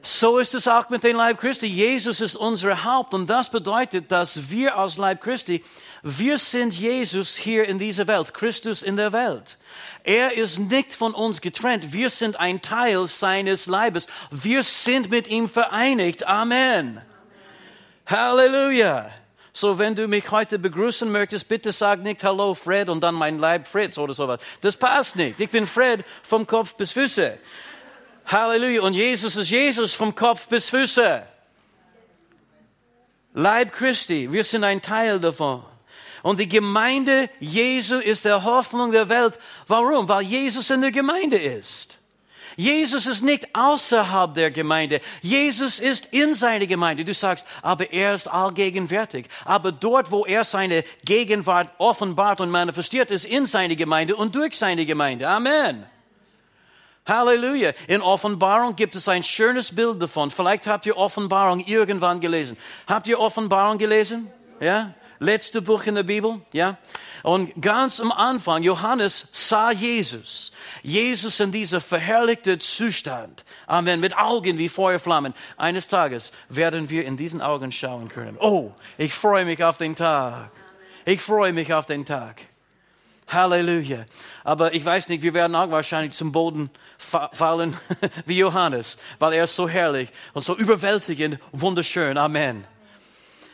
So 0.04 0.38
ist 0.38 0.54
es 0.54 0.68
auch 0.68 0.88
mit 0.90 1.04
dem 1.04 1.18
Leib 1.18 1.40
Christi. 1.40 1.66
Jesus 1.66 2.22
ist 2.22 2.36
unser 2.36 2.84
Haupt 2.84 3.16
und 3.16 3.28
das 3.28 3.50
bedeutet, 3.50 4.12
dass 4.12 4.52
wir 4.52 4.78
als 4.78 4.98
Leib 4.98 5.20
Christi, 5.20 5.64
wir 6.04 6.38
sind 6.38 6.76
Jesus 6.76 7.36
hier 7.36 7.68
in 7.68 7.80
dieser 7.80 8.06
Welt, 8.06 8.36
Christus 8.36 8.84
in 8.84 8.98
der 8.98 9.14
Welt. 9.14 9.58
Er 10.04 10.38
ist 10.38 10.60
nicht 10.60 10.94
von 10.94 11.16
uns 11.16 11.42
getrennt. 11.42 11.94
Wir 11.94 12.12
sind 12.12 12.40
ein 12.40 12.62
Teil 12.62 13.08
seines 13.08 13.66
Leibes. 13.66 14.06
Wir 14.30 14.62
sind 14.62 15.10
mit 15.10 15.28
ihm 15.28 15.50
vereinigt. 15.50 16.28
Amen. 16.28 17.00
Amen. 17.00 17.02
Halleluja. 18.06 19.10
So, 19.54 19.78
wenn 19.78 19.96
du 19.96 20.08
mich 20.08 20.32
heute 20.32 20.60
begrüßen 20.60 21.12
möchtest, 21.12 21.48
bitte 21.48 21.74
sag 21.74 22.02
nicht 22.02 22.24
Hallo 22.24 22.54
Fred 22.54 22.88
und 22.88 23.02
dann 23.02 23.16
mein 23.16 23.38
Leib 23.38 23.68
Fritz 23.68 23.98
oder 23.98 24.14
sowas. 24.14 24.40
Das 24.62 24.78
passt 24.78 25.18
nicht. 25.18 25.40
Ich 25.40 25.50
bin 25.50 25.68
Fred 25.68 26.06
vom 26.24 26.48
Kopf 26.48 26.76
bis 26.76 26.94
Füße. 26.94 27.38
Halleluja. 28.26 28.82
Und 28.82 28.94
Jesus 28.94 29.36
ist 29.36 29.50
Jesus 29.50 29.94
vom 29.94 30.16
Kopf 30.16 30.48
bis 30.48 30.70
Füße. 30.70 31.24
Leib 33.34 33.74
Christi. 33.74 34.32
Wir 34.32 34.44
sind 34.44 34.64
ein 34.64 34.82
Teil 34.82 35.20
davon. 35.20 35.64
Und 36.24 36.40
die 36.40 36.48
Gemeinde 36.48 37.30
Jesu 37.40 37.96
ist 37.96 38.26
der 38.26 38.44
Hoffnung 38.44 38.92
der 38.92 39.10
Welt. 39.10 39.38
Warum? 39.68 40.08
Weil 40.08 40.22
Jesus 40.22 40.70
in 40.70 40.82
der 40.82 40.92
Gemeinde 40.92 41.38
ist. 41.38 41.98
Jesus 42.62 43.08
ist 43.08 43.24
nicht 43.24 43.56
außerhalb 43.56 44.36
der 44.36 44.52
Gemeinde. 44.52 45.02
Jesus 45.24 45.80
ist 45.80 46.10
in 46.12 46.36
seiner 46.36 46.68
Gemeinde. 46.68 47.04
Du 47.04 47.12
sagst, 47.12 47.44
aber 47.64 47.92
er 47.92 48.14
ist 48.14 48.28
allgegenwärtig. 48.28 49.28
Aber 49.46 49.72
dort, 49.72 50.12
wo 50.12 50.28
er 50.28 50.44
seine 50.44 50.84
Gegenwart 51.04 51.72
offenbart 51.80 52.40
und 52.40 52.52
manifestiert, 52.52 53.10
ist 53.10 53.26
in 53.26 53.48
seiner 53.48 53.76
Gemeinde 53.76 54.16
und 54.16 54.36
durch 54.36 54.56
seine 54.56 54.86
Gemeinde. 54.86 55.28
Amen. 55.28 55.88
Halleluja. 57.08 57.72
In 57.88 58.00
Offenbarung 58.00 58.76
gibt 58.76 58.94
es 58.94 59.08
ein 59.08 59.24
schönes 59.24 59.74
Bild 59.74 60.00
davon. 60.00 60.30
Vielleicht 60.30 60.68
habt 60.68 60.86
ihr 60.86 60.96
Offenbarung 60.98 61.62
irgendwann 61.62 62.20
gelesen. 62.20 62.58
Habt 62.86 63.08
ihr 63.08 63.20
Offenbarung 63.20 63.80
gelesen? 63.80 64.30
Ja? 64.60 64.94
Letzte 65.22 65.62
Buch 65.62 65.84
in 65.84 65.96
der 65.96 66.04
Bibel, 66.04 66.42
ja. 66.52 66.78
Und 67.24 67.62
ganz 67.62 68.02
am 68.02 68.12
Anfang, 68.12 68.64
Johannes 68.64 69.28
sah 69.32 69.72
Jesus. 69.72 70.52
Jesus 70.82 71.40
in 71.40 71.52
dieser 71.52 71.80
verherrlichten 71.80 72.60
Zustand. 72.60 73.46
Amen. 73.68 74.00
Mit 74.00 74.18
Augen 74.18 74.58
wie 74.58 74.68
Feuerflammen. 74.68 75.34
Eines 75.56 75.88
Tages 75.88 76.32
werden 76.50 76.90
wir 76.90 77.06
in 77.06 77.16
diesen 77.16 77.42
Augen 77.42 77.72
schauen 77.72 78.10
können. 78.10 78.38
Oh, 78.40 78.72
ich 78.98 79.14
freue 79.14 79.46
mich 79.46 79.64
auf 79.64 79.78
den 79.78 79.96
Tag. 79.96 80.52
Ich 81.06 81.22
freue 81.22 81.54
mich 81.54 81.72
auf 81.74 81.86
den 81.86 82.06
Tag. 82.06 82.42
Halleluja. 83.28 84.06
Aber 84.44 84.74
ich 84.74 84.84
weiß 84.84 85.08
nicht, 85.10 85.22
wir 85.22 85.36
werden 85.36 85.56
auch 85.56 85.70
wahrscheinlich 85.70 86.14
zum 86.14 86.32
Boden 86.32 86.72
fallen 86.98 87.78
wie 88.26 88.40
Johannes, 88.40 88.98
weil 89.20 89.34
er 89.34 89.46
ist 89.46 89.56
so 89.56 89.70
herrlich 89.70 90.10
und 90.34 90.42
so 90.42 90.56
überwältigend, 90.56 91.40
wunderschön. 91.52 92.18
Amen. 92.18 92.66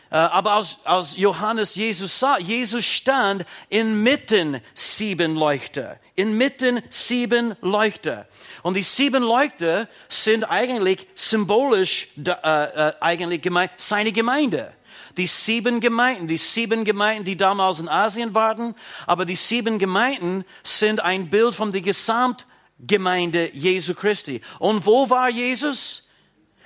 Äh, 0.09 0.15
aber 0.15 0.53
als, 0.53 0.77
als 0.83 1.17
Johannes 1.17 1.75
Jesus 1.75 2.19
sah, 2.19 2.37
Jesus 2.37 2.85
stand 2.85 3.45
inmitten 3.69 4.61
sieben 4.73 5.35
Leuchter. 5.35 5.99
Inmitten 6.15 6.81
sieben 6.89 7.55
Leuchter. 7.61 8.27
Und 8.63 8.75
die 8.75 8.83
sieben 8.83 9.23
Leuchter 9.23 9.89
sind 10.07 10.45
eigentlich 10.45 11.07
symbolisch 11.15 12.07
äh, 12.17 12.31
äh, 12.31 12.93
eigentlich 13.01 13.41
gemeint, 13.41 13.71
seine 13.77 14.11
Gemeinde. 14.11 14.73
Die 15.17 15.27
sieben 15.27 15.79
Gemeinden, 15.79 16.27
die 16.27 16.37
sieben 16.37 16.85
Gemeinden, 16.85 17.25
die 17.25 17.37
damals 17.37 17.79
in 17.79 17.89
Asien 17.89 18.35
waren, 18.35 18.75
aber 19.07 19.25
die 19.25 19.35
sieben 19.35 19.79
Gemeinden 19.79 20.45
sind 20.63 21.03
ein 21.03 21.29
Bild 21.29 21.55
von 21.55 21.71
der 21.71 21.81
Gesamtgemeinde 21.81 23.49
Jesu 23.53 23.95
Christi. 23.95 24.41
Und 24.59 24.85
wo 24.85 25.09
war 25.09 25.29
Jesus? 25.29 26.07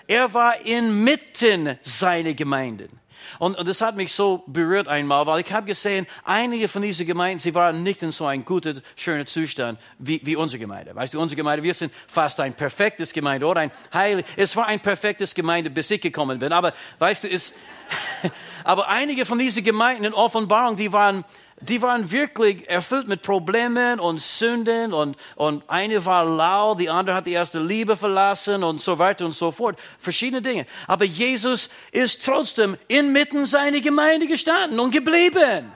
Er 0.05 0.33
war 0.33 0.59
inmitten 0.65 1.77
seiner 1.81 2.33
Gemeinden. 2.33 3.00
Und, 3.39 3.57
und 3.57 3.67
das 3.67 3.81
hat 3.81 3.95
mich 3.95 4.13
so 4.13 4.43
berührt 4.47 4.87
einmal, 4.87 5.25
weil 5.25 5.41
ich 5.41 5.51
habe 5.51 5.67
gesehen, 5.67 6.07
einige 6.23 6.67
von 6.67 6.81
diesen 6.81 7.05
Gemeinden, 7.05 7.39
sie 7.39 7.55
waren 7.55 7.83
nicht 7.83 8.01
in 8.01 8.11
so 8.11 8.25
einem 8.25 8.45
guten, 8.45 8.81
schönen 8.95 9.25
Zustand 9.25 9.79
wie, 9.99 10.21
wie 10.23 10.35
unsere 10.35 10.59
Gemeinde. 10.59 10.95
Weißt 10.95 11.13
du, 11.13 11.21
unsere 11.21 11.37
Gemeinde, 11.37 11.63
wir 11.63 11.73
sind 11.73 11.93
fast 12.07 12.39
ein 12.39 12.53
perfektes 12.53 13.13
Gemeinde 13.13 13.45
oder 13.45 13.61
ein 13.61 13.71
heilig. 13.93 14.25
Es 14.35 14.55
war 14.55 14.67
ein 14.67 14.79
perfektes 14.79 15.33
Gemeinde, 15.33 15.69
bis 15.69 15.91
ich 15.91 16.01
gekommen 16.01 16.39
bin. 16.39 16.51
Aber 16.53 16.73
weißt 16.99 17.23
du, 17.23 17.29
es, 17.29 17.53
aber 18.63 18.89
einige 18.89 19.25
von 19.25 19.39
diesen 19.39 19.63
Gemeinden 19.63 20.05
in 20.05 20.13
Offenbarung, 20.13 20.75
die 20.77 20.91
waren 20.91 21.25
die 21.61 21.81
waren 21.81 22.11
wirklich 22.11 22.67
erfüllt 22.69 23.07
mit 23.07 23.21
Problemen 23.21 23.99
und 23.99 24.21
Sünden 24.21 24.93
und, 24.93 25.15
und 25.35 25.63
eine 25.67 26.03
war 26.05 26.25
lau, 26.25 26.75
die 26.75 26.89
andere 26.89 27.15
hat 27.15 27.27
die 27.27 27.33
erste 27.33 27.59
Liebe 27.59 27.95
verlassen 27.95 28.63
und 28.63 28.81
so 28.81 28.97
weiter 28.97 29.25
und 29.25 29.33
so 29.33 29.51
fort. 29.51 29.77
Verschiedene 29.99 30.41
Dinge. 30.41 30.65
Aber 30.87 31.05
Jesus 31.05 31.69
ist 31.91 32.25
trotzdem 32.25 32.77
inmitten 32.87 33.45
seiner 33.45 33.79
Gemeinde 33.79 34.27
gestanden 34.27 34.79
und 34.79 34.91
geblieben. 34.91 35.71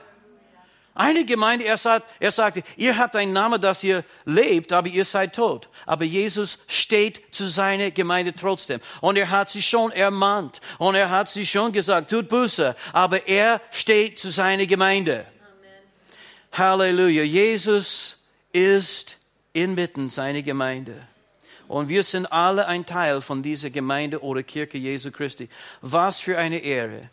Eine 0.96 1.26
Gemeinde, 1.26 1.66
er, 1.66 1.76
sagt, 1.76 2.14
er 2.18 2.32
sagte, 2.32 2.62
ihr 2.78 2.96
habt 2.96 3.16
einen 3.16 3.34
Namen, 3.34 3.60
dass 3.60 3.84
ihr 3.84 4.02
lebt, 4.24 4.72
aber 4.72 4.88
ihr 4.88 5.04
seid 5.04 5.34
tot. 5.34 5.68
Aber 5.84 6.04
Jesus 6.04 6.58
steht 6.68 7.34
zu 7.34 7.46
seiner 7.48 7.90
Gemeinde 7.90 8.32
trotzdem. 8.32 8.80
Und 9.02 9.16
er 9.16 9.28
hat 9.28 9.50
sie 9.50 9.60
schon 9.60 9.92
ermahnt. 9.92 10.62
Und 10.78 10.94
er 10.94 11.10
hat 11.10 11.28
sie 11.28 11.44
schon 11.44 11.72
gesagt, 11.72 12.08
tut 12.08 12.30
Buße. 12.30 12.74
Aber 12.94 13.28
er 13.28 13.60
steht 13.70 14.18
zu 14.18 14.30
seiner 14.30 14.64
Gemeinde. 14.64 15.26
Halleluja. 16.56 17.22
Jesus 17.22 18.16
ist 18.52 19.18
inmitten 19.52 20.10
seiner 20.10 20.42
Gemeinde. 20.42 21.06
Und 21.68 21.88
wir 21.88 22.02
sind 22.04 22.26
alle 22.26 22.66
ein 22.66 22.86
Teil 22.86 23.20
von 23.20 23.42
dieser 23.42 23.70
Gemeinde 23.70 24.22
oder 24.22 24.42
Kirche 24.42 24.78
Jesu 24.78 25.10
Christi. 25.10 25.48
Was 25.80 26.20
für 26.20 26.38
eine 26.38 26.58
Ehre. 26.58 27.10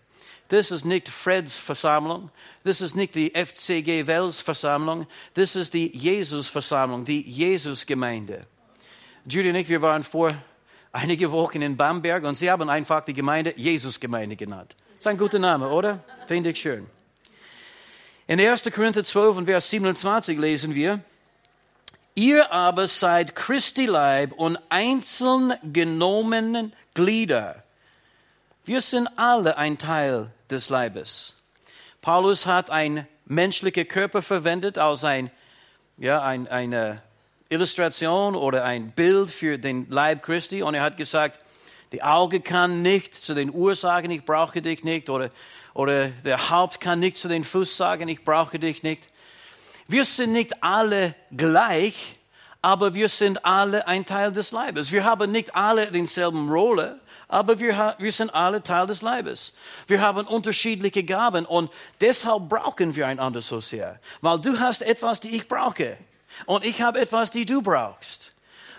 Das 0.49 0.71
ist 0.71 0.85
nicht 0.85 1.09
Freds 1.09 1.57
Versammlung. 1.57 2.29
Das 2.63 2.81
ist 2.81 2.95
nicht 2.95 3.15
die 3.15 3.31
FCG 3.31 4.05
Wels 4.05 4.41
Versammlung. 4.41 5.07
Das 5.33 5.55
ist 5.55 5.73
die 5.73 5.95
Jesus 5.97 6.49
Versammlung, 6.49 7.05
die 7.05 7.21
Jesus 7.21 7.85
Gemeinde. 7.85 8.45
Judy 9.25 9.49
und 9.49 9.55
ich, 9.55 9.69
wir 9.69 9.81
waren 9.81 10.03
vor 10.03 10.35
einige 10.91 11.31
Wochen 11.31 11.61
in 11.61 11.75
Bamberg 11.75 12.23
und 12.23 12.35
sie 12.35 12.51
haben 12.51 12.69
einfach 12.69 13.03
die 13.03 13.13
Gemeinde 13.13 13.53
Jesus 13.57 13.99
Gemeinde 13.99 14.35
genannt. 14.35 14.75
Das 14.97 14.99
ist 14.99 15.07
ein 15.07 15.17
guter 15.17 15.39
Name, 15.39 15.69
oder? 15.69 16.03
Finde 16.27 16.51
ich 16.51 16.59
schön. 16.59 16.85
In 18.25 18.39
1. 18.39 18.63
Korinther 18.71 19.03
12 19.03 19.37
und 19.37 19.45
Vers 19.47 19.69
27 19.69 20.39
lesen 20.39 20.73
wir, 20.73 21.01
Ihr 22.15 22.53
aber 22.53 22.87
seid 22.87 23.35
Christi 23.35 23.85
Leib 23.85 24.31
und 24.33 24.57
einzeln 24.69 25.53
genommenen 25.73 26.71
Glieder. 26.93 27.63
Wir 28.63 28.81
sind 28.81 29.09
alle 29.17 29.57
ein 29.57 29.77
Teil 29.77 30.31
des 30.49 30.69
Leibes. 30.69 31.35
Paulus 32.01 32.45
hat 32.45 32.69
ein 32.69 33.07
menschlicher 33.25 33.83
Körper 33.83 34.21
verwendet 34.21 34.77
als 34.77 35.03
ein, 35.03 35.29
ja, 35.97 36.21
ein, 36.21 36.47
eine 36.47 37.01
Illustration 37.49 38.35
oder 38.35 38.63
ein 38.63 38.91
Bild 38.91 39.31
für 39.31 39.57
den 39.57 39.89
Leib 39.89 40.23
Christi 40.23 40.63
und 40.63 40.75
er 40.75 40.83
hat 40.83 40.95
gesagt, 40.95 41.39
die 41.91 42.03
Auge 42.03 42.39
kann 42.39 42.81
nicht 42.81 43.15
zu 43.15 43.33
den 43.33 43.53
Ursachen, 43.53 44.11
ich 44.11 44.23
brauche 44.23 44.61
dich 44.61 44.85
nicht 44.85 45.09
oder 45.09 45.29
oder 45.73 46.09
der 46.09 46.49
Haupt 46.49 46.79
kann 46.79 46.99
nicht 46.99 47.17
zu 47.17 47.27
den 47.27 47.43
Fuß 47.43 47.75
sagen, 47.75 48.07
ich 48.07 48.23
brauche 48.23 48.59
dich 48.59 48.83
nicht. 48.83 49.03
Wir 49.87 50.05
sind 50.05 50.31
nicht 50.31 50.63
alle 50.63 51.15
gleich, 51.31 52.17
aber 52.61 52.93
wir 52.93 53.09
sind 53.09 53.43
alle 53.43 53.87
ein 53.87 54.05
Teil 54.05 54.31
des 54.31 54.51
Leibes. 54.51 54.91
Wir 54.91 55.03
haben 55.03 55.31
nicht 55.31 55.55
alle 55.55 55.91
denselben 55.91 56.49
Rolle, 56.49 56.99
aber 57.27 57.59
wir, 57.59 57.95
wir 57.97 58.11
sind 58.11 58.33
alle 58.33 58.61
Teil 58.63 58.87
des 58.87 59.01
Leibes. 59.01 59.55
Wir 59.87 59.99
haben 60.01 60.25
unterschiedliche 60.27 61.03
Gaben 61.03 61.45
und 61.45 61.71
deshalb 61.99 62.49
brauchen 62.49 62.95
wir 62.95 63.07
einander 63.07 63.41
so 63.41 63.59
sehr. 63.59 63.99
Weil 64.21 64.39
du 64.39 64.59
hast 64.59 64.81
etwas, 64.83 65.19
die 65.19 65.35
ich 65.35 65.47
brauche 65.47 65.97
und 66.45 66.65
ich 66.65 66.81
habe 66.81 67.01
etwas, 67.01 67.31
die 67.31 67.45
du 67.45 67.61
brauchst. 67.61 68.32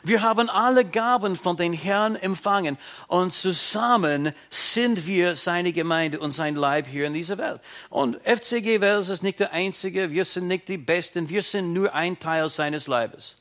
Wir 0.06 0.20
haben 0.20 0.50
alle 0.50 0.84
Gaben 0.84 1.34
von 1.34 1.56
den 1.56 1.72
Herrn 1.72 2.14
empfangen 2.14 2.76
und 3.08 3.32
zusammen 3.32 4.32
sind 4.50 5.06
wir 5.06 5.34
seine 5.34 5.72
Gemeinde 5.72 6.20
und 6.20 6.30
sein 6.30 6.56
Leib 6.56 6.86
hier 6.86 7.06
in 7.06 7.14
dieser 7.14 7.38
Welt. 7.38 7.62
Und 7.88 8.18
FCG 8.22 8.82
Wels 8.82 9.08
ist 9.08 9.22
nicht 9.22 9.40
der 9.40 9.54
einzige, 9.54 10.10
wir 10.10 10.26
sind 10.26 10.46
nicht 10.46 10.68
die 10.68 10.76
Besten, 10.76 11.30
wir 11.30 11.42
sind 11.42 11.72
nur 11.72 11.94
ein 11.94 12.18
Teil 12.18 12.50
seines 12.50 12.86
Leibes. 12.86 13.36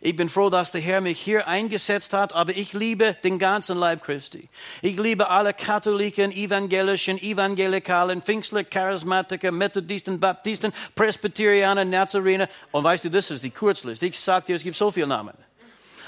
Ich 0.00 0.16
bin 0.16 0.28
froh, 0.28 0.50
dass 0.50 0.72
der 0.72 0.80
Herr 0.80 1.00
mich 1.00 1.20
hier 1.20 1.46
eingesetzt 1.46 2.12
hat, 2.12 2.32
aber 2.32 2.56
ich 2.56 2.72
liebe 2.72 3.16
den 3.22 3.38
ganzen 3.38 3.78
Leib 3.78 4.02
Christi. 4.02 4.48
Ich 4.82 4.98
liebe 4.98 5.30
alle 5.30 5.54
Katholiken, 5.54 6.32
Evangelischen, 6.32 7.18
Evangelikalen, 7.18 8.22
Pfingstler, 8.22 8.64
Charismatiker, 8.64 9.52
Methodisten, 9.52 10.18
Baptisten, 10.18 10.72
Presbyterianer, 10.96 11.84
Nazarener. 11.84 12.48
Und 12.72 12.82
weißt 12.82 13.04
du, 13.04 13.08
das 13.08 13.30
ist 13.30 13.44
die 13.44 13.50
Kurzliste. 13.50 14.06
Ich 14.06 14.18
sag 14.18 14.46
dir, 14.46 14.56
es 14.56 14.64
gibt 14.64 14.76
so 14.76 14.90
viele 14.90 15.06
Namen. 15.06 15.34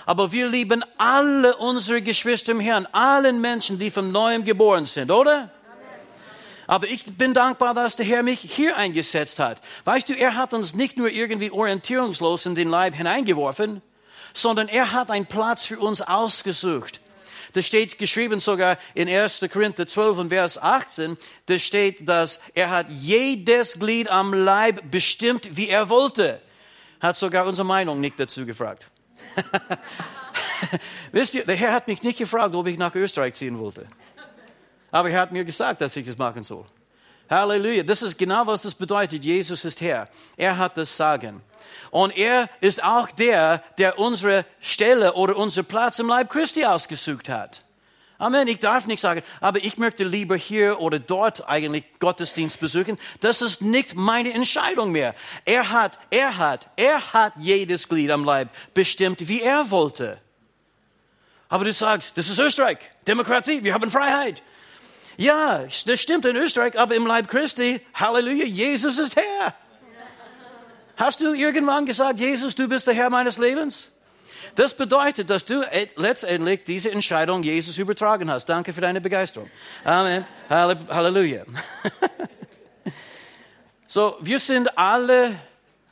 Aber 0.07 0.33
wir 0.33 0.49
lieben 0.49 0.85
alle 0.99 1.57
unsere 1.57 2.03
Geschwister 2.03 2.53
im 2.53 2.61
Herrn, 2.61 2.87
allen 2.93 3.41
Menschen, 3.41 3.79
die 3.79 3.91
von 3.91 4.13
neuem 4.13 4.45
geboren 4.45 4.87
sind, 4.87 5.11
oder? 5.11 5.51
Aber 6.67 6.87
ich 6.87 7.05
bin 7.05 7.35
dankbar, 7.35 7.75
dass 7.75 7.97
der 7.97 8.07
Herr 8.07 8.23
mich 8.23 8.41
hier 8.41 8.77
eingesetzt 8.77 9.41
hat. 9.41 9.61
Weißt 9.85 10.09
du, 10.09 10.15
er 10.15 10.37
hat 10.37 10.55
uns 10.55 10.73
nicht 10.73 10.99
nur 10.99 11.11
irgendwie 11.11 11.51
orientierungslos 11.51 12.47
in 12.47 12.55
den 12.55 12.69
Leib 12.69 12.95
hineingeworfen, 12.95 13.83
sondern 14.35 14.69
er 14.69 14.93
hat 14.93 15.11
einen 15.11 15.27
Platz 15.27 15.67
für 15.67 15.81
uns 15.81 16.01
ausgesucht. 16.01 17.01
Das 17.55 17.67
steht 17.67 17.99
geschrieben 17.99 18.39
sogar 18.39 18.79
in 18.95 19.09
1. 19.09 19.45
Korinther 19.53 19.87
12 19.87 20.19
und 20.19 20.29
Vers 20.29 20.59
18. 20.59 21.17
Da 21.47 21.59
steht, 21.59 22.09
dass 22.09 22.39
er 22.55 22.71
hat 22.71 22.87
jedes 22.89 23.79
Glied 23.81 24.09
am 24.09 24.33
Leib 24.33 24.91
bestimmt, 24.91 25.57
wie 25.57 25.69
er 25.69 25.89
wollte. 25.89 26.41
Hat 27.01 27.17
sogar 27.17 27.47
unsere 27.47 27.67
Meinung 27.67 28.01
nicht 28.01 28.21
dazu 28.21 28.47
gefragt. 28.47 28.87
Wisst 31.13 31.35
ihr, 31.35 31.45
der 31.45 31.57
Herr 31.57 31.73
hat 31.73 31.89
mich 31.89 32.03
nicht 32.03 32.19
gefragt, 32.19 32.55
ob 32.55 32.67
ich 32.67 32.79
nach 32.79 32.95
Österreich 32.95 33.35
ziehen 33.35 33.59
wollte. 33.59 33.87
Aber 34.91 35.11
er 35.11 35.21
hat 35.21 35.33
mir 35.33 35.45
gesagt, 35.45 35.81
dass 35.81 35.97
ich 35.97 36.07
das 36.07 36.19
machen 36.19 36.43
soll. 36.43 36.65
Halleluja. 37.29 37.85
Das 37.85 38.03
ist 38.03 38.19
genau, 38.19 38.47
was 38.47 38.63
das 38.63 38.75
bedeutet. 38.75 39.23
Jesus 39.23 39.65
ist 39.65 39.81
Herr. 39.81 40.09
Er 40.37 40.59
hat 40.59 40.77
das 40.77 40.97
Sagen. 40.97 41.43
Und 41.91 42.17
er 42.17 42.49
ist 42.61 42.83
auch 42.83 43.11
der, 43.11 43.63
der 43.79 43.99
unsere 43.99 44.45
Stelle 44.61 45.15
oder 45.15 45.37
unseren 45.37 45.65
Platz 45.65 45.99
im 46.01 46.09
Leib 46.09 46.31
Christi 46.31 46.65
ausgesucht 46.65 47.29
hat. 47.29 47.63
Amen. 48.21 48.49
Ich 48.49 48.59
darf 48.59 48.87
nicht 48.87 49.01
sagen, 49.01 49.23
aber 49.41 49.65
ich 49.65 49.79
möchte 49.79 50.05
lieber 50.05 50.37
hier 50.37 50.79
oder 50.79 50.99
dort 50.99 51.49
eigentlich 51.49 51.85
Gottesdienst 52.01 52.61
besuchen. 52.61 52.99
Das 53.21 53.41
ist 53.41 53.63
nicht 53.63 53.95
meine 53.95 54.35
Entscheidung 54.35 54.93
mehr. 54.93 55.15
Er 55.47 55.71
hat, 55.71 55.99
er 56.11 56.37
hat, 56.37 56.69
er 56.77 57.15
hat 57.15 57.33
jedes 57.39 57.89
Glied 57.89 58.11
am 58.11 58.25
Leib 58.25 58.51
bestimmt, 58.75 59.27
wie 59.27 59.41
er 59.41 59.71
wollte. 59.71 60.19
Aber 61.49 61.65
du 61.65 61.73
sagst, 61.73 62.19
das 62.19 62.29
ist 62.29 62.39
Österreich, 62.39 62.77
Demokratie, 63.07 63.65
wir 63.65 63.73
haben 63.73 63.91
Freiheit. 63.91 64.43
Ja, 65.17 65.65
das 65.87 66.01
stimmt 66.01 66.27
in 66.27 66.37
Österreich, 66.37 66.79
aber 66.79 66.95
im 66.97 67.07
Leib 67.07 67.27
Christi, 67.27 67.81
Halleluja, 67.95 68.45
Jesus 68.45 68.99
ist 68.99 69.17
Herr. 69.17 69.55
Hast 70.99 71.21
du 71.21 71.33
irgendwann 71.33 71.87
gesagt, 71.87 72.21
Jesus, 72.21 72.55
du 72.55 72.69
bist 72.69 72.87
der 72.87 72.93
Herr 72.93 73.09
meines 73.09 73.39
Lebens? 73.39 73.91
Das 74.55 74.75
bedeutet, 74.75 75.31
dass 75.31 75.45
du 75.45 75.63
letztendlich 75.97 76.65
diese 76.65 76.91
Entscheidung 76.91 77.43
Jesus 77.43 77.79
übertragen 77.79 78.31
hast. 78.31 78.47
Danke 78.47 78.73
für 78.73 78.81
deine 78.81 79.01
Begeisterung. 79.01 79.51
Amen. 79.85 80.27
Halleluja. 80.49 81.45
so, 83.87 84.17
wir 84.21 84.41
sind 84.41 84.77
alle 84.77 85.39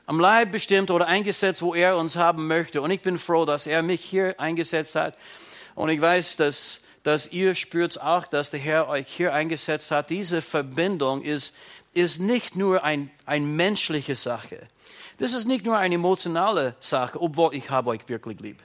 am 0.07 0.19
Leib 0.19 0.53
bestimmt 0.53 0.91
oder 0.91 1.07
eingesetzt, 1.07 1.62
wo 1.62 1.75
er 1.75 1.97
uns 1.97 2.17
haben 2.17 2.47
möchte. 2.47 2.81
Und 2.83 2.91
ich 2.91 3.03
bin 3.03 3.19
froh, 3.19 3.45
dass 3.45 3.67
er 3.67 3.83
mich 3.83 4.03
hier 4.03 4.41
eingesetzt 4.41 4.95
hat. 4.95 5.17
Und 5.75 5.91
ich 5.91 6.00
weiß, 6.00 6.37
dass, 6.37 6.81
dass 7.03 7.29
ihr 7.29 7.55
spürt 7.55 8.00
auch, 8.00 8.27
dass 8.27 8.50
der 8.50 8.59
Herr 8.59 8.88
euch 8.88 9.07
hier 9.07 9.35
eingesetzt 9.35 9.91
hat. 9.91 10.11
Diese 10.11 10.43
Verbindung 10.43 11.23
ist, 11.23 11.55
ist 11.93 12.21
nicht 12.21 12.57
nur 12.57 12.85
ein, 12.85 13.11
ein 13.27 13.55
menschliche 13.55 14.17
Sache. 14.17 14.67
Das 15.19 15.35
ist 15.35 15.47
nicht 15.47 15.65
nur 15.65 15.77
eine 15.77 15.97
emotionale 15.97 16.77
Sache, 16.81 17.21
obwohl 17.21 17.55
ich 17.55 17.69
habe 17.71 17.91
euch 17.91 18.09
wirklich 18.09 18.41
lieb. 18.41 18.63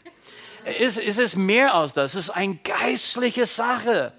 Es, 0.64 0.98
es 0.98 1.18
ist 1.18 1.36
mehr 1.36 1.74
als 1.74 1.94
das. 1.94 2.16
Es 2.16 2.28
ist 2.28 2.30
eine 2.30 2.56
geistliche 2.56 3.46
Sache. 3.46 4.14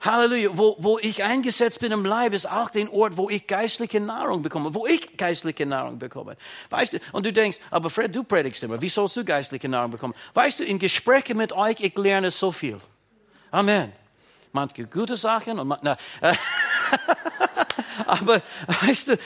Halleluja. 0.00 0.50
Wo, 0.52 0.76
wo 0.78 0.98
ich 0.98 1.24
eingesetzt 1.24 1.80
bin 1.80 1.92
im 1.92 2.04
Leib, 2.04 2.34
ist 2.34 2.50
auch 2.50 2.70
den 2.70 2.88
Ort, 2.88 3.16
wo 3.16 3.30
ich 3.30 3.46
geistliche 3.46 4.00
Nahrung 4.00 4.42
bekomme, 4.42 4.74
wo 4.74 4.86
ich 4.86 5.16
geistliche 5.16 5.66
Nahrung 5.66 5.98
bekomme. 5.98 6.36
Weißt 6.70 6.92
du, 6.92 6.98
und 7.12 7.26
du 7.26 7.32
denkst, 7.32 7.58
aber 7.70 7.90
Fred, 7.90 8.14
du 8.14 8.22
predigst 8.22 8.62
immer, 8.62 8.80
wie 8.80 8.88
sollst 8.88 9.16
du 9.16 9.24
geistliche 9.24 9.68
Nahrung 9.68 9.90
bekommen? 9.90 10.14
Weißt 10.34 10.60
du, 10.60 10.64
in 10.64 10.78
Gesprächen 10.78 11.38
mit 11.38 11.52
euch, 11.52 11.76
ich 11.80 11.96
lerne 11.96 12.30
so 12.30 12.52
viel. 12.52 12.78
Amen. 13.50 13.92
Manche 14.52 14.86
gute 14.86 15.16
Sachen 15.16 15.58
und 15.58 15.68
manche, 15.68 15.96
aber 18.06 18.42
weißt 18.82 19.08
du, 19.08 19.18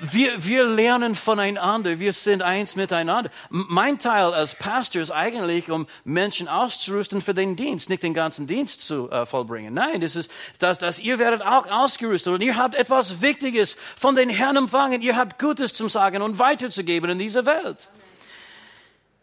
wir, 0.00 0.44
wir 0.44 0.64
lernen 0.64 1.14
voneinander, 1.14 1.98
wir 2.00 2.12
sind 2.12 2.42
eins 2.42 2.76
miteinander. 2.76 3.30
Mein 3.50 3.98
Teil 3.98 4.34
als 4.34 4.54
Pastor 4.54 5.00
ist 5.00 5.10
eigentlich, 5.10 5.70
um 5.70 5.86
Menschen 6.04 6.48
auszurüsten 6.48 7.22
für 7.22 7.34
den 7.34 7.56
Dienst, 7.56 7.88
nicht 7.88 8.02
den 8.02 8.14
ganzen 8.14 8.46
Dienst 8.46 8.80
zu 8.80 9.10
äh, 9.10 9.26
vollbringen. 9.26 9.74
Nein, 9.74 10.00
das 10.00 10.16
ist, 10.16 10.30
dass, 10.58 10.78
dass 10.78 10.98
ihr 10.98 11.18
werdet 11.18 11.42
auch 11.42 11.70
ausgerüstet 11.70 12.32
und 12.32 12.42
ihr 12.42 12.56
habt 12.56 12.74
etwas 12.74 13.20
Wichtiges 13.22 13.76
von 13.96 14.16
den 14.16 14.28
Herrn 14.28 14.56
empfangen. 14.56 15.02
Ihr 15.02 15.16
habt 15.16 15.38
Gutes 15.38 15.74
zum 15.74 15.88
Sagen 15.88 16.22
und 16.22 16.38
weiterzugeben 16.38 17.10
in 17.10 17.18
dieser 17.18 17.46
Welt. 17.46 17.88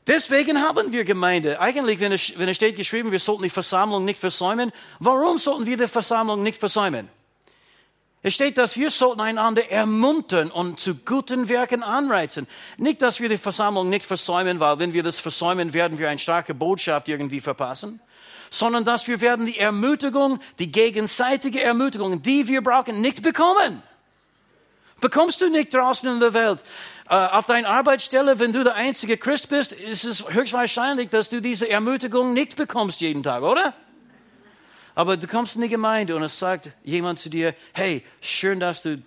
Deswegen 0.08 0.62
haben 0.62 0.92
wir 0.92 1.06
Gemeinde. 1.06 1.62
Eigentlich, 1.62 2.00
wenn 2.00 2.12
es, 2.12 2.38
wenn 2.38 2.50
es 2.50 2.58
steht 2.58 2.76
geschrieben, 2.76 3.12
wir 3.12 3.20
sollten 3.20 3.44
die 3.44 3.50
Versammlung 3.50 4.04
nicht 4.04 4.20
versäumen. 4.20 4.72
Warum 5.00 5.38
sollten 5.38 5.66
wir 5.66 5.78
die 5.78 5.88
Versammlung 5.88 6.44
nicht 6.44 6.58
versäumen? 6.58 7.08
Es 8.26 8.36
steht, 8.36 8.58
dass 8.58 8.78
wir 8.78 8.90
sollten 8.90 9.20
einander 9.20 9.70
ermuntern 9.70 10.50
und 10.50 10.80
zu 10.80 10.96
guten 10.96 11.50
Werken 11.50 11.84
anreizen. 11.84 12.48
Nicht, 12.78 13.02
dass 13.02 13.20
wir 13.20 13.28
die 13.28 13.38
Versammlung 13.38 13.90
nicht 13.90 14.06
versäumen, 14.06 14.62
weil 14.62 14.80
wenn 14.80 14.94
wir 14.94 15.04
das 15.04 15.20
versäumen, 15.20 15.74
werden 15.74 16.00
wir 16.00 16.10
eine 16.10 16.18
starke 16.18 16.54
Botschaft 16.54 17.10
irgendwie 17.10 17.42
verpassen, 17.42 18.00
sondern 18.50 18.86
dass 18.86 19.10
wir 19.10 19.20
werden 19.20 19.46
die 19.46 19.60
Ermutigung, 19.60 20.40
die 20.58 20.72
gegenseitige 20.72 21.62
Ermutigung, 21.62 22.22
die 22.22 22.48
wir 22.48 22.64
brauchen, 22.64 23.02
nicht 23.02 23.22
bekommen. 23.24 23.84
Bekommst 25.02 25.42
du 25.42 25.50
nicht 25.50 25.74
draußen 25.74 26.08
in 26.08 26.22
der 26.22 26.34
Welt. 26.34 26.64
Äh, 27.10 27.16
auf 27.16 27.46
deiner 27.46 27.68
Arbeitsstelle, 27.68 28.40
wenn 28.40 28.54
du 28.54 28.64
der 28.64 28.76
einzige 28.76 29.18
Christ 29.18 29.50
bist, 29.50 29.74
ist 29.74 30.06
es 30.06 30.30
höchstwahrscheinlich, 30.30 31.10
dass 31.10 31.28
du 31.28 31.42
diese 31.42 31.70
Ermutigung 31.70 32.32
nicht 32.32 32.56
bekommst 32.56 33.02
jeden 33.02 33.22
Tag, 33.22 33.44
oder? 33.44 33.74
Aber 34.96 35.18
du 35.18 35.28
kommst 35.28 35.56
in 35.56 35.62
die 35.62 35.70
Gemeinde 35.70 36.16
und 36.16 36.24
es 36.24 36.38
sagt 36.38 36.70
jemand 36.84 37.20
zu 37.20 37.30
dir, 37.30 37.56
hey, 37.74 38.04
schön, 38.22 38.60
dass 38.60 38.84
du 38.84 39.02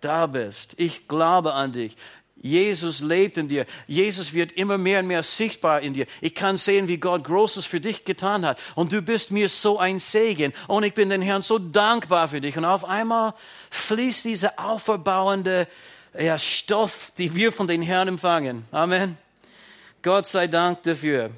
da 0.00 0.26
bist. 0.26 0.74
Ich 0.76 1.08
glaube 1.08 1.54
an 1.54 1.72
dich. 1.72 1.96
Jesus 2.42 3.00
lebt 3.00 3.36
in 3.36 3.48
dir. 3.48 3.66
Jesus 3.86 4.32
wird 4.32 4.52
immer 4.52 4.78
mehr 4.78 5.00
und 5.00 5.06
mehr 5.06 5.22
sichtbar 5.22 5.82
in 5.82 5.92
dir. 5.92 6.06
Ich 6.22 6.34
kann 6.34 6.56
sehen, 6.56 6.88
wie 6.88 6.96
Gott 6.96 7.24
Großes 7.24 7.66
für 7.66 7.80
dich 7.80 8.06
getan 8.06 8.46
hat. 8.46 8.58
Und 8.74 8.92
du 8.92 9.02
bist 9.02 9.30
mir 9.30 9.50
so 9.50 9.78
ein 9.78 9.98
Segen. 9.98 10.54
Und 10.66 10.84
ich 10.84 10.94
bin 10.94 11.10
den 11.10 11.20
Herrn 11.20 11.42
so 11.42 11.58
dankbar 11.58 12.28
für 12.28 12.40
dich. 12.40 12.56
Und 12.56 12.64
auf 12.64 12.86
einmal 12.86 13.34
fließt 13.70 14.24
dieser 14.24 14.58
auferbauende 14.58 15.68
ja, 16.18 16.38
Stoff, 16.38 17.12
die 17.18 17.34
wir 17.34 17.52
von 17.52 17.66
den 17.66 17.82
Herrn 17.82 18.08
empfangen. 18.08 18.64
Amen. 18.72 19.18
Gott 20.02 20.26
sei 20.26 20.46
Dank 20.46 20.82
dafür. 20.84 21.30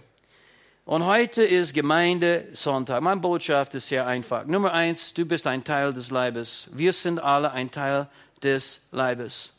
Und 0.93 1.07
heute 1.07 1.43
ist 1.43 1.73
Gemeinde 1.73 2.49
Sonntag. 2.53 3.01
Meine 3.03 3.19
Botschaft 3.19 3.73
ist 3.73 3.87
sehr 3.87 4.07
einfach. 4.07 4.45
Nummer 4.45 4.75
eins, 4.75 5.15
du 5.15 5.25
bist 5.25 5.47
ein 5.47 5.65
Teil 5.65 5.95
des 5.95 6.11
Leibes. 6.11 6.69
Wir 6.71 6.93
sind 6.93 7.19
alle 7.19 7.51
ein 7.51 7.71
Teil 7.71 8.09
des 8.43 8.83
Leibes. 8.91 9.55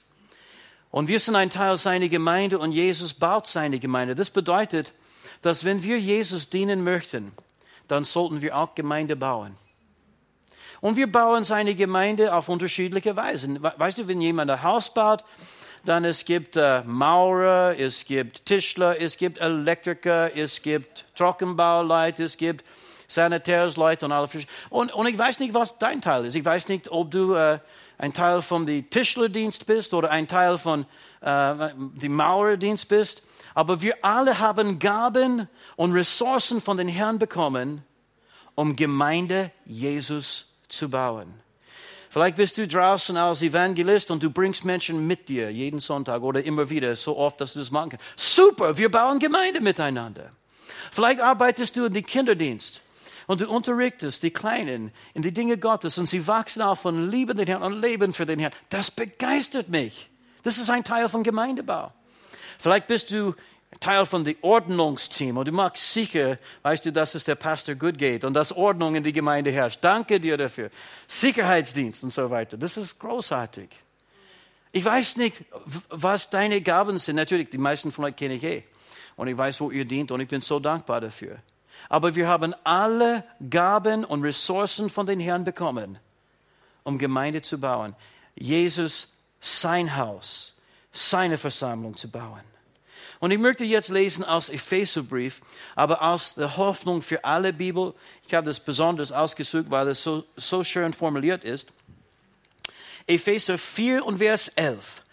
Und 0.91 1.07
wir 1.07 1.19
sind 1.19 1.35
ein 1.35 1.49
Teil 1.49 1.75
seiner 1.77 2.07
Gemeinde 2.07 2.59
und 2.59 2.71
Jesus 2.71 3.15
baut 3.15 3.47
seine 3.47 3.79
Gemeinde. 3.79 4.13
Das 4.13 4.29
bedeutet, 4.29 4.93
dass 5.41 5.63
wenn 5.63 5.81
wir 5.81 5.99
Jesus 5.99 6.49
dienen 6.49 6.83
möchten, 6.83 7.31
dann 7.87 8.03
sollten 8.03 8.43
wir 8.43 8.55
auch 8.55 8.75
Gemeinde 8.75 9.15
bauen. 9.15 9.55
Und 10.81 10.97
wir 10.97 11.11
bauen 11.11 11.45
seine 11.45 11.73
Gemeinde 11.73 12.35
auf 12.35 12.47
unterschiedliche 12.47 13.15
Weisen. 13.15 13.57
Weißt 13.63 13.97
du, 13.97 14.07
wenn 14.07 14.21
jemand 14.21 14.51
ein 14.51 14.61
Haus 14.61 14.93
baut, 14.93 15.25
dann 15.85 16.05
es 16.05 16.25
gibt 16.25 16.55
äh, 16.55 16.81
Maurer, 16.85 17.77
es 17.77 18.05
gibt 18.05 18.45
Tischler, 18.45 18.99
es 18.99 19.17
gibt 19.17 19.39
Elektriker, 19.39 20.35
es 20.35 20.61
gibt 20.61 21.05
Trockenbauleute, 21.15 22.23
es 22.23 22.37
gibt 22.37 22.63
Sanitärsleute 23.07 24.05
und 24.05 24.11
alle 24.11 24.29
und, 24.69 24.93
und 24.93 25.07
ich 25.07 25.17
weiß 25.17 25.39
nicht, 25.39 25.53
was 25.53 25.77
dein 25.77 26.01
Teil 26.01 26.25
ist. 26.25 26.35
Ich 26.35 26.45
weiß 26.45 26.67
nicht, 26.69 26.89
ob 26.89 27.11
du 27.11 27.33
äh, 27.33 27.59
ein 27.97 28.13
Teil 28.13 28.41
von 28.41 28.65
dem 28.65 28.89
Tischlerdienst 28.89 29.65
bist 29.65 29.93
oder 29.93 30.09
ein 30.09 30.27
Teil 30.27 30.57
von 30.57 30.85
äh, 31.21 31.69
dem 31.75 32.15
Maurerdienst 32.15 32.87
bist. 32.87 33.23
Aber 33.53 33.81
wir 33.81 34.03
alle 34.03 34.39
haben 34.39 34.79
Gaben 34.79 35.47
und 35.75 35.93
Ressourcen 35.93 36.61
von 36.61 36.77
den 36.77 36.87
Herrn 36.87 37.19
bekommen, 37.19 37.83
um 38.55 38.75
Gemeinde 38.75 39.51
Jesus 39.65 40.47
zu 40.69 40.89
bauen. 40.89 41.42
Vielleicht 42.13 42.35
bist 42.35 42.59
du 42.59 42.67
draußen 42.67 43.17
als 43.17 43.41
Evangelist 43.41 44.11
und 44.11 44.21
du 44.21 44.29
bringst 44.29 44.65
Menschen 44.65 45.07
mit 45.07 45.29
dir 45.29 45.51
jeden 45.51 45.79
Sonntag 45.79 46.21
oder 46.21 46.43
immer 46.43 46.69
wieder, 46.69 46.95
so 46.95 47.17
oft, 47.17 47.41
dass 47.41 47.53
du 47.53 47.59
das 47.59 47.71
machen 47.71 47.89
kannst. 47.89 48.05
Super, 48.15 48.77
wir 48.77 48.91
bauen 48.91 49.17
Gemeinde 49.17 49.61
miteinander. 49.61 50.29
Vielleicht 50.91 51.19
arbeitest 51.19 51.75
du 51.75 51.85
in 51.85 51.93
den 51.93 52.05
Kinderdienst 52.05 52.81
und 53.25 53.41
du 53.41 53.49
unterrichtest 53.49 54.21
die 54.21 54.29
Kleinen 54.29 54.91
in 55.15 55.23
die 55.23 55.33
Dinge 55.33 55.57
Gottes 55.57 55.97
und 55.97 56.05
sie 56.05 56.27
wachsen 56.27 56.61
auf 56.61 56.85
und 56.85 57.09
lieben 57.09 57.35
den 57.35 57.47
Herrn 57.47 57.63
und 57.63 57.81
leben 57.81 58.13
für 58.13 58.27
den 58.27 58.37
Herrn. 58.37 58.53
Das 58.69 58.91
begeistert 58.91 59.69
mich. 59.69 60.07
Das 60.43 60.59
ist 60.59 60.69
ein 60.69 60.83
Teil 60.83 61.09
von 61.09 61.23
Gemeindebau. 61.23 61.91
Vielleicht 62.59 62.85
bist 62.85 63.09
du 63.09 63.33
Teil 63.79 64.05
von 64.05 64.23
dem 64.23 64.35
Ordnungsteam 64.41 65.37
und 65.37 65.47
du 65.47 65.51
magst 65.51 65.93
sicher, 65.93 66.37
weißt 66.61 66.85
du, 66.85 66.91
dass 66.91 67.15
es 67.15 67.23
der 67.23 67.35
Pastor 67.35 67.75
gut 67.75 67.97
geht 67.97 68.23
und 68.23 68.33
dass 68.33 68.51
Ordnung 68.51 68.95
in 68.95 69.03
die 69.03 69.13
Gemeinde 69.13 69.51
herrscht. 69.51 69.79
Danke 69.81 70.19
dir 70.19 70.37
dafür. 70.37 70.69
Sicherheitsdienst 71.07 72.03
und 72.03 72.13
so 72.13 72.29
weiter. 72.29 72.57
Das 72.57 72.77
ist 72.77 72.99
großartig. 72.99 73.69
Ich 74.71 74.83
weiß 74.83 75.17
nicht, 75.17 75.43
was 75.89 76.29
deine 76.29 76.61
Gaben 76.61 76.97
sind. 76.97 77.15
Natürlich, 77.15 77.49
die 77.49 77.57
meisten 77.57 77.91
von 77.91 78.05
euch 78.05 78.15
kenne 78.15 78.35
ich 78.35 78.43
eh. 78.43 78.63
Und 79.15 79.27
ich 79.27 79.37
weiß, 79.37 79.61
wo 79.61 79.69
ihr 79.69 79.85
dient 79.85 80.11
und 80.11 80.19
ich 80.19 80.27
bin 80.27 80.41
so 80.41 80.59
dankbar 80.59 81.01
dafür. 81.01 81.37
Aber 81.89 82.15
wir 82.15 82.27
haben 82.27 82.55
alle 82.63 83.23
Gaben 83.49 84.03
und 84.03 84.23
Ressourcen 84.23 84.89
von 84.89 85.05
den 85.05 85.19
Herrn 85.19 85.43
bekommen, 85.43 85.99
um 86.83 86.97
Gemeinde 86.97 87.41
zu 87.41 87.59
bauen. 87.59 87.95
Jesus, 88.35 89.09
sein 89.41 89.95
Haus, 89.95 90.55
seine 90.91 91.37
Versammlung 91.37 91.95
zu 91.95 92.09
bauen. 92.09 92.52
Und 93.23 93.31
ich 93.31 93.39
möchte 93.39 93.63
jetzt 93.63 93.87
lesen 93.87 94.25
aus 94.25 94.49
Epheserbrief, 94.49 95.39
aber 95.75 96.01
aus 96.01 96.33
der 96.33 96.57
Hoffnung 96.57 97.01
für 97.01 97.23
alle 97.23 97.53
Bibel. 97.53 97.93
Ich 98.27 98.33
habe 98.33 98.45
das 98.45 98.59
besonders 98.59 99.13
ausgesucht, 99.13 99.67
weil 99.69 99.87
es 99.87 100.03
so, 100.03 100.25
so 100.35 100.65
schön 100.65 100.93
formuliert 100.93 101.45
ist. 101.45 101.69
Epheser 103.07 103.57
4 103.57 104.05
und 104.05 104.17
Vers 104.17 104.49
11. 104.49 105.03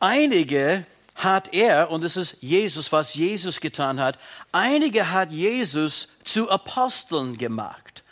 Einige 0.00 0.84
hat 1.14 1.54
er, 1.54 1.90
und 1.90 2.04
es 2.04 2.18
ist 2.18 2.42
Jesus, 2.42 2.92
was 2.92 3.14
Jesus 3.14 3.58
getan 3.58 4.00
hat, 4.00 4.18
einige 4.52 5.10
hat 5.10 5.32
Jesus 5.32 6.08
zu 6.24 6.50
Aposteln 6.50 7.38
gemacht. 7.38 8.04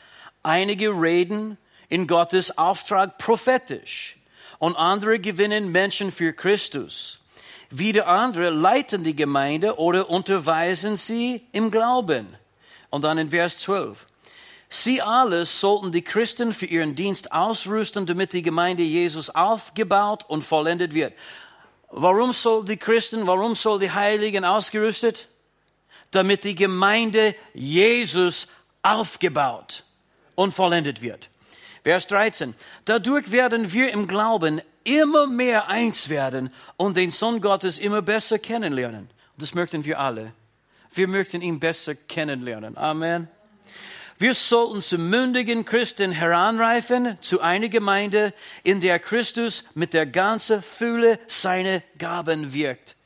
Einige 0.42 0.88
reden 0.88 1.58
in 1.90 2.06
Gottes 2.06 2.56
Auftrag 2.56 3.18
prophetisch 3.18 4.16
und 4.58 4.74
andere 4.74 5.18
gewinnen 5.18 5.70
Menschen 5.70 6.10
für 6.10 6.32
Christus. 6.32 7.18
Wieder 7.70 8.06
andere 8.06 8.50
leiten 8.50 9.04
die 9.04 9.16
Gemeinde 9.16 9.78
oder 9.78 10.08
unterweisen 10.08 10.96
sie 10.96 11.46
im 11.52 11.70
Glauben. 11.70 12.26
Und 12.90 13.02
dann 13.02 13.18
in 13.18 13.30
Vers 13.30 13.58
12. 13.58 14.06
Sie 14.68 15.00
alle 15.00 15.44
sollten 15.44 15.92
die 15.92 16.02
Christen 16.02 16.52
für 16.52 16.66
ihren 16.66 16.94
Dienst 16.94 17.32
ausrüsten, 17.32 18.06
damit 18.06 18.32
die 18.32 18.42
Gemeinde 18.42 18.82
Jesus 18.82 19.30
aufgebaut 19.30 20.24
und 20.28 20.42
vollendet 20.42 20.94
wird. 20.94 21.14
Warum 21.90 22.32
soll 22.32 22.64
die 22.64 22.76
Christen, 22.76 23.26
warum 23.26 23.54
soll 23.54 23.78
die 23.78 23.90
Heiligen 23.90 24.44
ausgerüstet? 24.44 25.28
Damit 26.10 26.44
die 26.44 26.54
Gemeinde 26.54 27.34
Jesus 27.54 28.48
aufgebaut 28.82 29.84
und 30.34 30.52
vollendet 30.52 31.00
wird. 31.02 31.30
Vers 31.82 32.06
13. 32.08 32.54
Dadurch 32.84 33.30
werden 33.30 33.72
wir 33.72 33.92
im 33.92 34.08
Glauben 34.08 34.60
immer 34.86 35.26
mehr 35.26 35.68
eins 35.68 36.08
werden 36.08 36.50
und 36.76 36.96
den 36.96 37.10
Sohn 37.10 37.40
Gottes 37.40 37.78
immer 37.78 38.02
besser 38.02 38.38
kennenlernen. 38.38 39.10
Das 39.36 39.54
möchten 39.54 39.84
wir 39.84 40.00
alle. 40.00 40.32
Wir 40.92 41.08
möchten 41.08 41.42
ihn 41.42 41.60
besser 41.60 41.94
kennenlernen. 41.94 42.76
Amen. 42.76 43.28
Wir 44.18 44.32
sollten 44.32 44.80
zu 44.80 44.96
mündigen 44.96 45.66
Christen 45.66 46.10
heranreifen, 46.10 47.18
zu 47.20 47.42
einer 47.42 47.68
Gemeinde, 47.68 48.32
in 48.62 48.80
der 48.80 48.98
Christus 48.98 49.64
mit 49.74 49.92
der 49.92 50.06
ganzen 50.06 50.62
Fülle 50.62 51.18
seine 51.26 51.82
Gaben 51.98 52.54
wirkt. 52.54 52.96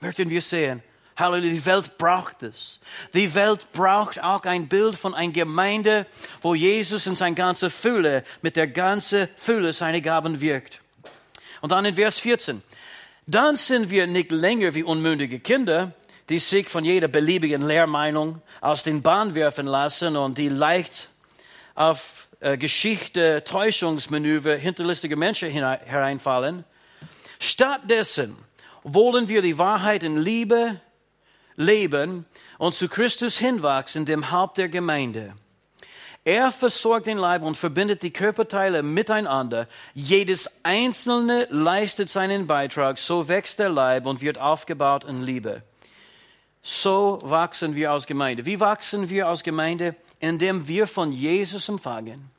Möchten 0.00 0.28
wir 0.28 0.42
sehen. 0.42 0.82
Halleluja, 1.16 1.52
die 1.52 1.66
Welt 1.66 1.98
braucht 1.98 2.42
es. 2.42 2.80
Die 3.14 3.34
Welt 3.34 3.72
braucht 3.72 4.22
auch 4.22 4.42
ein 4.42 4.68
Bild 4.68 4.96
von 4.96 5.14
einer 5.14 5.32
Gemeinde, 5.32 6.06
wo 6.42 6.54
Jesus 6.54 7.06
in 7.06 7.14
seiner 7.14 7.36
ganzen 7.36 7.70
Fülle, 7.70 8.24
mit 8.42 8.56
der 8.56 8.66
ganzen 8.66 9.28
Fülle 9.36 9.72
seine 9.72 10.02
Gaben 10.02 10.40
wirkt. 10.40 10.79
Und 11.60 11.72
dann 11.72 11.84
in 11.84 11.94
Vers 11.94 12.18
14. 12.18 12.62
Dann 13.26 13.56
sind 13.56 13.90
wir 13.90 14.06
nicht 14.06 14.32
länger 14.32 14.74
wie 14.74 14.82
unmündige 14.82 15.40
Kinder, 15.40 15.92
die 16.28 16.38
sich 16.38 16.68
von 16.68 16.84
jeder 16.84 17.08
beliebigen 17.08 17.62
Lehrmeinung 17.62 18.40
aus 18.60 18.82
den 18.82 19.02
Bahn 19.02 19.34
werfen 19.34 19.66
lassen 19.66 20.16
und 20.16 20.38
die 20.38 20.48
leicht 20.48 21.08
auf 21.74 22.28
äh, 22.40 22.56
Geschichte, 22.56 23.44
Täuschungsmanöver 23.44 24.56
hinterlistige 24.56 25.16
Menschen 25.16 25.50
hereinfallen. 25.50 26.64
Stattdessen 27.38 28.36
wollen 28.82 29.28
wir 29.28 29.42
die 29.42 29.58
Wahrheit 29.58 30.02
in 30.02 30.16
Liebe 30.16 30.80
leben 31.56 32.26
und 32.58 32.74
zu 32.74 32.88
Christus 32.88 33.38
hinwachsen, 33.38 34.06
dem 34.06 34.30
Haupt 34.30 34.58
der 34.58 34.68
Gemeinde. 34.68 35.34
Er 36.30 36.52
versorgt 36.52 37.08
den 37.08 37.18
Leib 37.18 37.42
und 37.42 37.56
verbindet 37.56 38.04
die 38.04 38.12
Körperteile 38.12 38.84
miteinander. 38.84 39.66
Jedes 39.94 40.48
Einzelne 40.62 41.48
leistet 41.50 42.08
seinen 42.08 42.46
Beitrag. 42.46 42.98
So 42.98 43.26
wächst 43.26 43.58
der 43.58 43.68
Leib 43.68 44.06
und 44.06 44.20
wird 44.20 44.38
aufgebaut 44.38 45.02
in 45.02 45.24
Liebe. 45.24 45.64
So 46.62 47.18
wachsen 47.24 47.74
wir 47.74 47.90
als 47.90 48.06
Gemeinde. 48.06 48.46
Wie 48.46 48.60
wachsen 48.60 49.10
wir 49.10 49.26
als 49.26 49.42
Gemeinde? 49.42 49.96
Indem 50.20 50.68
wir 50.68 50.86
von 50.86 51.10
Jesus 51.10 51.68
empfangen. 51.68 52.30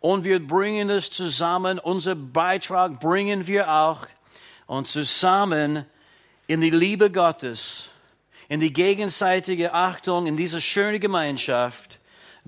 Und 0.00 0.24
wir 0.24 0.40
bringen 0.46 0.88
es 0.88 1.10
zusammen. 1.10 1.78
Unser 1.78 2.14
Beitrag 2.14 2.98
bringen 2.98 3.46
wir 3.46 3.70
auch. 3.70 4.06
Und 4.64 4.88
zusammen 4.88 5.84
in 6.46 6.62
die 6.62 6.70
Liebe 6.70 7.12
Gottes, 7.12 7.90
in 8.48 8.60
die 8.60 8.72
gegenseitige 8.72 9.74
Achtung, 9.74 10.26
in 10.26 10.38
diese 10.38 10.62
schöne 10.62 10.98
Gemeinschaft 10.98 11.97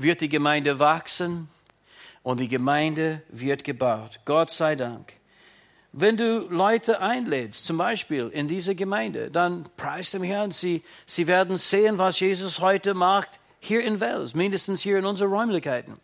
wird 0.02 0.20
die 0.20 0.28
Gemeinde 0.28 0.78
wachsen 0.78 1.48
und 2.22 2.40
die 2.40 2.48
Gemeinde 2.48 3.22
wird 3.28 3.64
gebaut. 3.64 4.20
Gott 4.24 4.50
sei 4.50 4.76
Dank. 4.76 5.12
Wenn 5.92 6.16
du 6.16 6.46
Leute 6.48 7.00
einlädst, 7.00 7.66
zum 7.66 7.76
Beispiel 7.76 8.28
in 8.28 8.46
diese 8.46 8.76
Gemeinde, 8.76 9.30
dann 9.30 9.64
preist 9.76 10.14
dem 10.14 10.22
Herrn, 10.22 10.52
sie, 10.52 10.84
sie 11.04 11.26
werden 11.26 11.58
sehen, 11.58 11.98
was 11.98 12.20
Jesus 12.20 12.60
heute 12.60 12.94
macht, 12.94 13.40
hier 13.58 13.84
in 13.84 14.00
Wels, 14.00 14.34
mindestens 14.34 14.82
hier 14.82 14.98
in 14.98 15.04
unseren 15.04 15.32
Räumlichkeiten. 15.32 15.98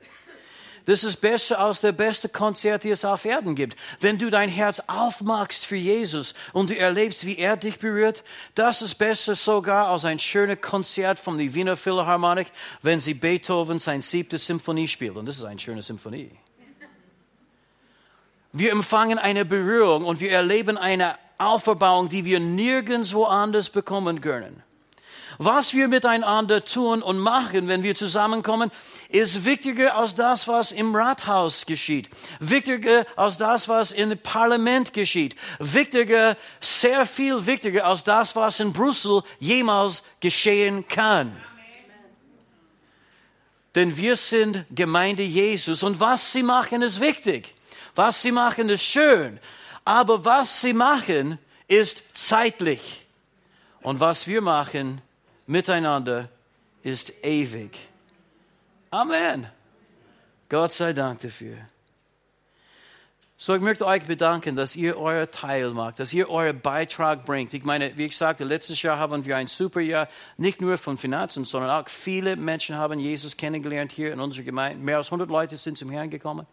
Das 0.86 1.02
ist 1.02 1.20
besser 1.20 1.58
als 1.58 1.80
der 1.80 1.90
beste 1.90 2.28
Konzert, 2.28 2.84
die 2.84 2.90
es 2.90 3.04
auf 3.04 3.24
Erden 3.24 3.56
gibt. 3.56 3.76
Wenn 4.00 4.18
du 4.18 4.30
dein 4.30 4.48
Herz 4.48 4.80
aufmachst 4.86 5.66
für 5.66 5.76
Jesus 5.76 6.32
und 6.52 6.70
du 6.70 6.78
erlebst, 6.78 7.26
wie 7.26 7.38
er 7.38 7.56
dich 7.56 7.80
berührt, 7.80 8.22
das 8.54 8.82
ist 8.82 8.94
besser 8.94 9.34
sogar 9.34 9.88
als 9.88 10.04
ein 10.04 10.20
schönes 10.20 10.60
Konzert 10.60 11.18
von 11.18 11.38
der 11.38 11.52
Wiener 11.52 11.76
Philharmonik, 11.76 12.46
wenn 12.82 13.00
sie 13.00 13.14
Beethoven 13.14 13.80
sein 13.80 14.00
siebte 14.00 14.38
Symphonie 14.38 14.86
spielt. 14.86 15.16
Und 15.16 15.26
das 15.26 15.38
ist 15.38 15.44
eine 15.44 15.58
schöne 15.58 15.82
Symphonie. 15.82 16.30
Wir 18.52 18.70
empfangen 18.70 19.18
eine 19.18 19.44
Berührung 19.44 20.04
und 20.04 20.20
wir 20.20 20.30
erleben 20.30 20.78
eine 20.78 21.18
Auferbauung, 21.36 22.08
die 22.08 22.24
wir 22.24 22.38
nirgendwo 22.38 23.24
anders 23.24 23.70
bekommen 23.70 24.20
können. 24.20 24.62
Was 25.38 25.74
wir 25.74 25.88
miteinander 25.88 26.64
tun 26.64 27.02
und 27.02 27.18
machen, 27.18 27.68
wenn 27.68 27.82
wir 27.82 27.94
zusammenkommen, 27.94 28.70
ist 29.08 29.44
wichtiger 29.44 29.96
als 29.96 30.14
das, 30.14 30.48
was 30.48 30.72
im 30.72 30.94
Rathaus 30.94 31.66
geschieht. 31.66 32.08
Wichtiger 32.40 33.04
als 33.16 33.36
das, 33.36 33.68
was 33.68 33.92
im 33.92 34.16
Parlament 34.18 34.92
geschieht. 34.92 35.36
Wichtiger, 35.58 36.36
sehr 36.60 37.04
viel 37.06 37.44
wichtiger 37.46 37.84
als 37.86 38.04
das, 38.04 38.34
was 38.34 38.60
in 38.60 38.72
Brüssel 38.72 39.22
jemals 39.38 40.04
geschehen 40.20 40.88
kann. 40.88 41.36
Denn 43.74 43.96
wir 43.96 44.16
sind 44.16 44.64
Gemeinde 44.74 45.22
Jesus 45.22 45.82
und 45.82 46.00
was 46.00 46.32
sie 46.32 46.42
machen 46.42 46.80
ist 46.80 47.00
wichtig. 47.00 47.54
Was 47.94 48.22
sie 48.22 48.32
machen 48.32 48.70
ist 48.70 48.82
schön. 48.82 49.38
Aber 49.84 50.24
was 50.24 50.62
sie 50.62 50.72
machen 50.72 51.38
ist 51.68 52.02
zeitlich. 52.14 53.04
Und 53.82 54.00
was 54.00 54.26
wir 54.26 54.40
machen 54.40 55.02
miteinander 55.46 56.28
ist 56.82 57.12
ewig. 57.24 57.76
Amen. 58.90 59.48
Gott 60.48 60.72
sei 60.72 60.92
Dank 60.92 61.20
dafür. 61.20 61.56
So, 63.38 63.54
ich 63.54 63.60
möchte 63.60 63.86
euch 63.86 64.04
bedanken, 64.04 64.56
dass 64.56 64.74
ihr 64.76 64.98
euer 64.98 65.30
Teil 65.30 65.72
macht, 65.72 65.98
dass 65.98 66.10
ihr 66.14 66.30
euren 66.30 66.58
Beitrag 66.58 67.26
bringt. 67.26 67.52
Ich 67.52 67.64
meine, 67.64 67.94
wie 67.98 68.06
ich 68.06 68.16
sagte, 68.16 68.44
letztes 68.44 68.80
Jahr 68.80 68.98
haben 68.98 69.26
wir 69.26 69.36
ein 69.36 69.46
super 69.46 69.80
Jahr, 69.80 70.08
nicht 70.38 70.62
nur 70.62 70.78
von 70.78 70.96
Finanzen, 70.96 71.44
sondern 71.44 71.70
auch 71.70 71.86
viele 71.90 72.36
Menschen 72.36 72.76
haben 72.76 72.98
Jesus 72.98 73.36
kennengelernt 73.36 73.92
hier 73.92 74.10
in 74.10 74.20
unserer 74.20 74.42
Gemeinde. 74.42 74.82
Mehr 74.82 74.96
als 74.96 75.08
100 75.08 75.28
Leute 75.28 75.58
sind 75.58 75.76
zum 75.76 75.90
Herrn 75.90 76.08
gekommen. 76.08 76.46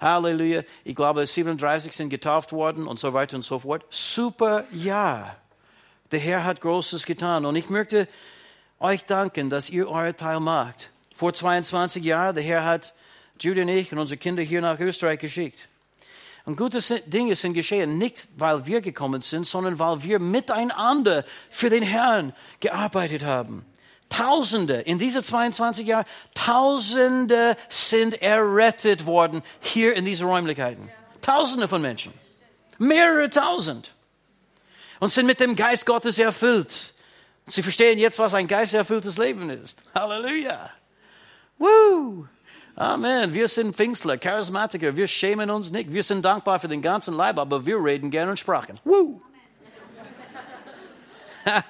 Halleluja. 0.00 0.62
Ich 0.82 0.94
glaube, 0.94 1.26
37 1.26 1.92
sind 1.92 2.08
getauft 2.08 2.52
worden 2.52 2.86
und 2.86 2.98
so 2.98 3.12
weiter 3.12 3.36
und 3.36 3.42
so 3.42 3.58
fort. 3.58 3.84
Super 3.90 4.64
Jahr. 4.72 5.36
Der 6.14 6.20
Herr 6.20 6.44
hat 6.44 6.60
Großes 6.60 7.06
getan. 7.06 7.44
Und 7.44 7.56
ich 7.56 7.68
möchte 7.70 8.06
euch 8.78 9.04
danken, 9.04 9.50
dass 9.50 9.68
ihr 9.68 9.88
euer 9.88 10.14
Teil 10.14 10.38
macht. 10.38 10.90
Vor 11.12 11.32
22 11.32 12.04
Jahren, 12.04 12.36
der 12.36 12.44
Herr 12.44 12.64
hat 12.64 12.94
Judy 13.40 13.62
und 13.62 13.68
ich 13.68 13.90
und 13.90 13.98
unsere 13.98 14.16
Kinder 14.16 14.40
hier 14.40 14.60
nach 14.60 14.78
Österreich 14.78 15.18
geschickt. 15.18 15.68
Und 16.44 16.56
gute 16.56 16.78
Dinge 17.00 17.34
sind 17.34 17.54
geschehen, 17.54 17.98
nicht 17.98 18.28
weil 18.36 18.64
wir 18.64 18.80
gekommen 18.80 19.22
sind, 19.22 19.44
sondern 19.44 19.80
weil 19.80 20.04
wir 20.04 20.20
miteinander 20.20 21.24
für 21.50 21.68
den 21.68 21.82
Herrn 21.82 22.32
gearbeitet 22.60 23.24
haben. 23.24 23.66
Tausende, 24.08 24.82
in 24.82 25.00
diesen 25.00 25.24
22 25.24 25.84
Jahren, 25.84 26.06
Tausende 26.34 27.56
sind 27.68 28.22
errettet 28.22 29.04
worden 29.04 29.42
hier 29.58 29.96
in 29.96 30.04
diesen 30.04 30.28
Räumlichkeiten. 30.28 30.88
Tausende 31.22 31.66
von 31.66 31.82
Menschen. 31.82 32.14
Mehrere 32.78 33.30
Tausend 33.30 33.92
und 35.04 35.10
sind 35.10 35.26
mit 35.26 35.38
dem 35.38 35.54
Geist 35.54 35.84
Gottes 35.84 36.18
erfüllt. 36.18 36.94
Sie 37.46 37.62
verstehen 37.62 37.98
jetzt, 37.98 38.18
was 38.18 38.32
ein 38.32 38.48
geisterfülltes 38.48 39.18
Leben 39.18 39.50
ist. 39.50 39.82
Halleluja. 39.94 40.70
Woo. 41.58 42.26
Amen. 42.74 43.34
Wir 43.34 43.48
sind 43.48 43.76
Pfingstler, 43.76 44.16
Charismatiker. 44.16 44.96
Wir 44.96 45.06
schämen 45.06 45.50
uns 45.50 45.70
nicht. 45.70 45.92
Wir 45.92 46.02
sind 46.02 46.24
dankbar 46.24 46.58
für 46.58 46.68
den 46.68 46.80
ganzen 46.80 47.12
Leib, 47.12 47.38
aber 47.38 47.66
wir 47.66 47.84
reden 47.84 48.10
gerne 48.10 48.30
in 48.30 48.38
Sprachen. 48.38 48.80
Woo. 48.84 49.20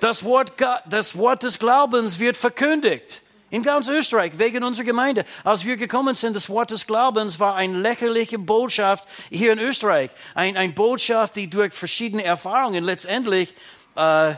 Das 0.00 0.24
Wort, 0.24 0.54
das 0.88 1.18
Wort 1.18 1.42
des 1.42 1.58
Glaubens 1.58 2.18
wird 2.18 2.38
verkündigt. 2.38 3.20
In 3.50 3.64
ganz 3.64 3.88
Österreich, 3.88 4.38
wegen 4.38 4.62
unserer 4.62 4.84
Gemeinde. 4.84 5.24
Als 5.42 5.64
wir 5.64 5.76
gekommen 5.76 6.14
sind, 6.14 6.36
das 6.36 6.48
Wort 6.48 6.70
des 6.70 6.86
Glaubens 6.86 7.40
war 7.40 7.56
eine 7.56 7.78
lächerliche 7.78 8.38
Botschaft 8.38 9.08
hier 9.28 9.52
in 9.52 9.58
Österreich. 9.58 10.10
Ein, 10.34 10.56
eine 10.56 10.72
Botschaft, 10.72 11.34
die 11.34 11.50
durch 11.50 11.74
verschiedene 11.74 12.22
Erfahrungen 12.22 12.84
letztendlich 12.84 13.54
äh, 13.96 14.34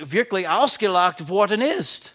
wirklich 0.00 0.48
ausgelagt 0.48 1.28
worden 1.28 1.60
ist. 1.60 2.14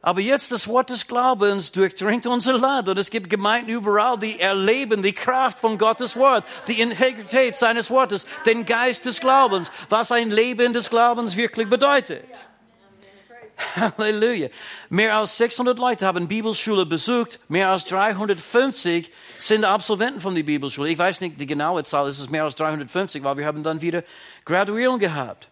Aber 0.00 0.20
jetzt 0.20 0.52
das 0.52 0.68
Wort 0.68 0.90
des 0.90 1.06
Glaubens 1.06 1.72
durchdringt 1.72 2.26
unser 2.26 2.58
Land 2.58 2.88
und 2.88 2.98
es 2.98 3.08
gibt 3.08 3.30
Gemeinden 3.30 3.70
überall, 3.70 4.18
die 4.18 4.38
erleben 4.38 5.02
die 5.02 5.14
Kraft 5.14 5.58
von 5.58 5.78
Gottes 5.78 6.14
Wort, 6.14 6.44
die 6.68 6.78
Integrität 6.80 7.56
seines 7.56 7.88
Wortes, 7.90 8.26
den 8.44 8.66
Geist 8.66 9.06
des 9.06 9.18
Glaubens, 9.18 9.72
was 9.88 10.12
ein 10.12 10.30
Leben 10.30 10.74
des 10.74 10.90
Glaubens 10.90 11.36
wirklich 11.36 11.70
bedeutet. 11.70 12.22
Halleluja. 13.76 14.48
Mehr 14.88 15.16
als 15.16 15.36
600 15.36 15.78
Leute 15.78 16.06
haben 16.06 16.28
Bibelschule 16.28 16.86
besucht. 16.86 17.40
Mehr 17.48 17.70
als 17.70 17.84
350 17.86 19.10
sind 19.38 19.64
Absolventen 19.64 20.20
von 20.20 20.34
der 20.34 20.42
Bibelschule. 20.42 20.90
Ich 20.90 20.98
weiß 20.98 21.20
nicht 21.20 21.40
die 21.40 21.46
genaue 21.46 21.84
Zahl, 21.84 22.08
es 22.08 22.18
ist 22.18 22.30
mehr 22.30 22.44
als 22.44 22.54
350, 22.56 23.22
weil 23.24 23.36
wir 23.36 23.46
haben 23.46 23.62
dann 23.62 23.80
wieder 23.80 24.02
Graduierung 24.44 24.98
gehabt. 24.98 25.48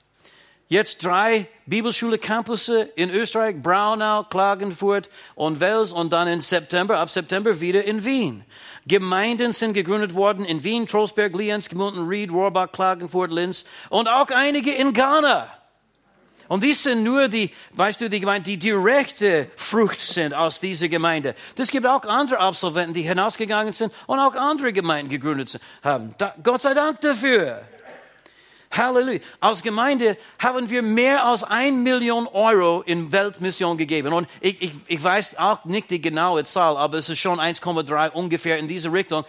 Jetzt 0.69 1.05
drei 1.05 1.49
Bibelschule-Campusse 1.67 2.89
in 2.97 3.11
Österreich, 3.11 3.61
Braunau, 3.61 4.25
Klagenfurt 4.25 5.11
und 5.35 5.61
Wels 5.61 5.93
und 5.93 6.15
dann 6.15 6.29
im 6.29 6.41
September, 6.41 6.99
ab 6.99 7.11
September 7.11 7.61
wieder 7.61 7.85
in 7.85 8.07
Wien. 8.07 8.43
Gemeinden 8.87 9.53
sind 9.53 9.75
gegründet 9.75 10.15
worden 10.15 10.47
in 10.47 10.65
Wien, 10.65 10.87
Trostberg, 10.87 11.37
Lienz, 11.37 11.69
Gemünden, 11.69 12.09
Ried, 12.09 12.33
Rohrbach, 12.33 12.73
Klagenfurt, 12.73 13.31
Linz 13.31 13.67
und 13.91 14.09
auch 14.09 14.29
einige 14.31 14.73
in 14.73 14.95
Ghana. 14.95 15.53
Und 16.53 16.63
dies 16.63 16.83
sind 16.83 17.03
nur 17.03 17.29
die, 17.29 17.51
weißt 17.71 18.03
du, 18.03 18.11
die 18.11 18.21
Gemeinden, 18.21 18.45
die 18.45 18.59
direkte 18.59 19.51
Frucht 19.57 19.99
sind 19.99 20.35
aus 20.35 20.61
dieser 20.61 20.87
Gemeinde. 20.89 21.35
Es 21.57 21.71
gibt 21.71 21.87
auch 21.87 22.03
andere 22.03 22.41
Absolventen, 22.41 22.93
die 22.93 23.01
hinausgegangen 23.01 23.73
sind 23.73 23.91
und 24.07 24.19
auch 24.19 24.35
andere 24.35 24.71
Gemeinden 24.75 25.09
gegründet 25.09 25.59
haben. 25.83 26.15
Da, 26.19 26.35
Gott 26.43 26.61
sei 26.61 26.75
Dank 26.75 27.01
dafür. 27.01 27.63
Halleluja. 28.71 29.21
Als 29.41 29.63
Gemeinde 29.63 30.19
haben 30.39 30.69
wir 30.69 30.83
mehr 30.83 31.25
als 31.25 31.43
ein 31.43 31.83
Million 31.83 32.27
Euro 32.27 32.83
in 32.83 33.11
Weltmission 33.13 33.79
gegeben. 33.79 34.13
Und 34.13 34.29
ich, 34.43 34.61
ich, 34.61 34.73
ich 34.89 35.03
weiß 35.03 35.39
auch 35.39 35.65
nicht 35.65 35.91
die 35.91 36.03
genaue 36.03 36.45
Zahl, 36.45 36.77
aber 36.77 36.99
es 36.99 37.09
ist 37.09 37.19
schon 37.19 37.41
1,3 37.41 38.11
ungefähr 38.11 38.59
in 38.59 38.69
diese 38.69 38.93
Richtung 38.93 39.25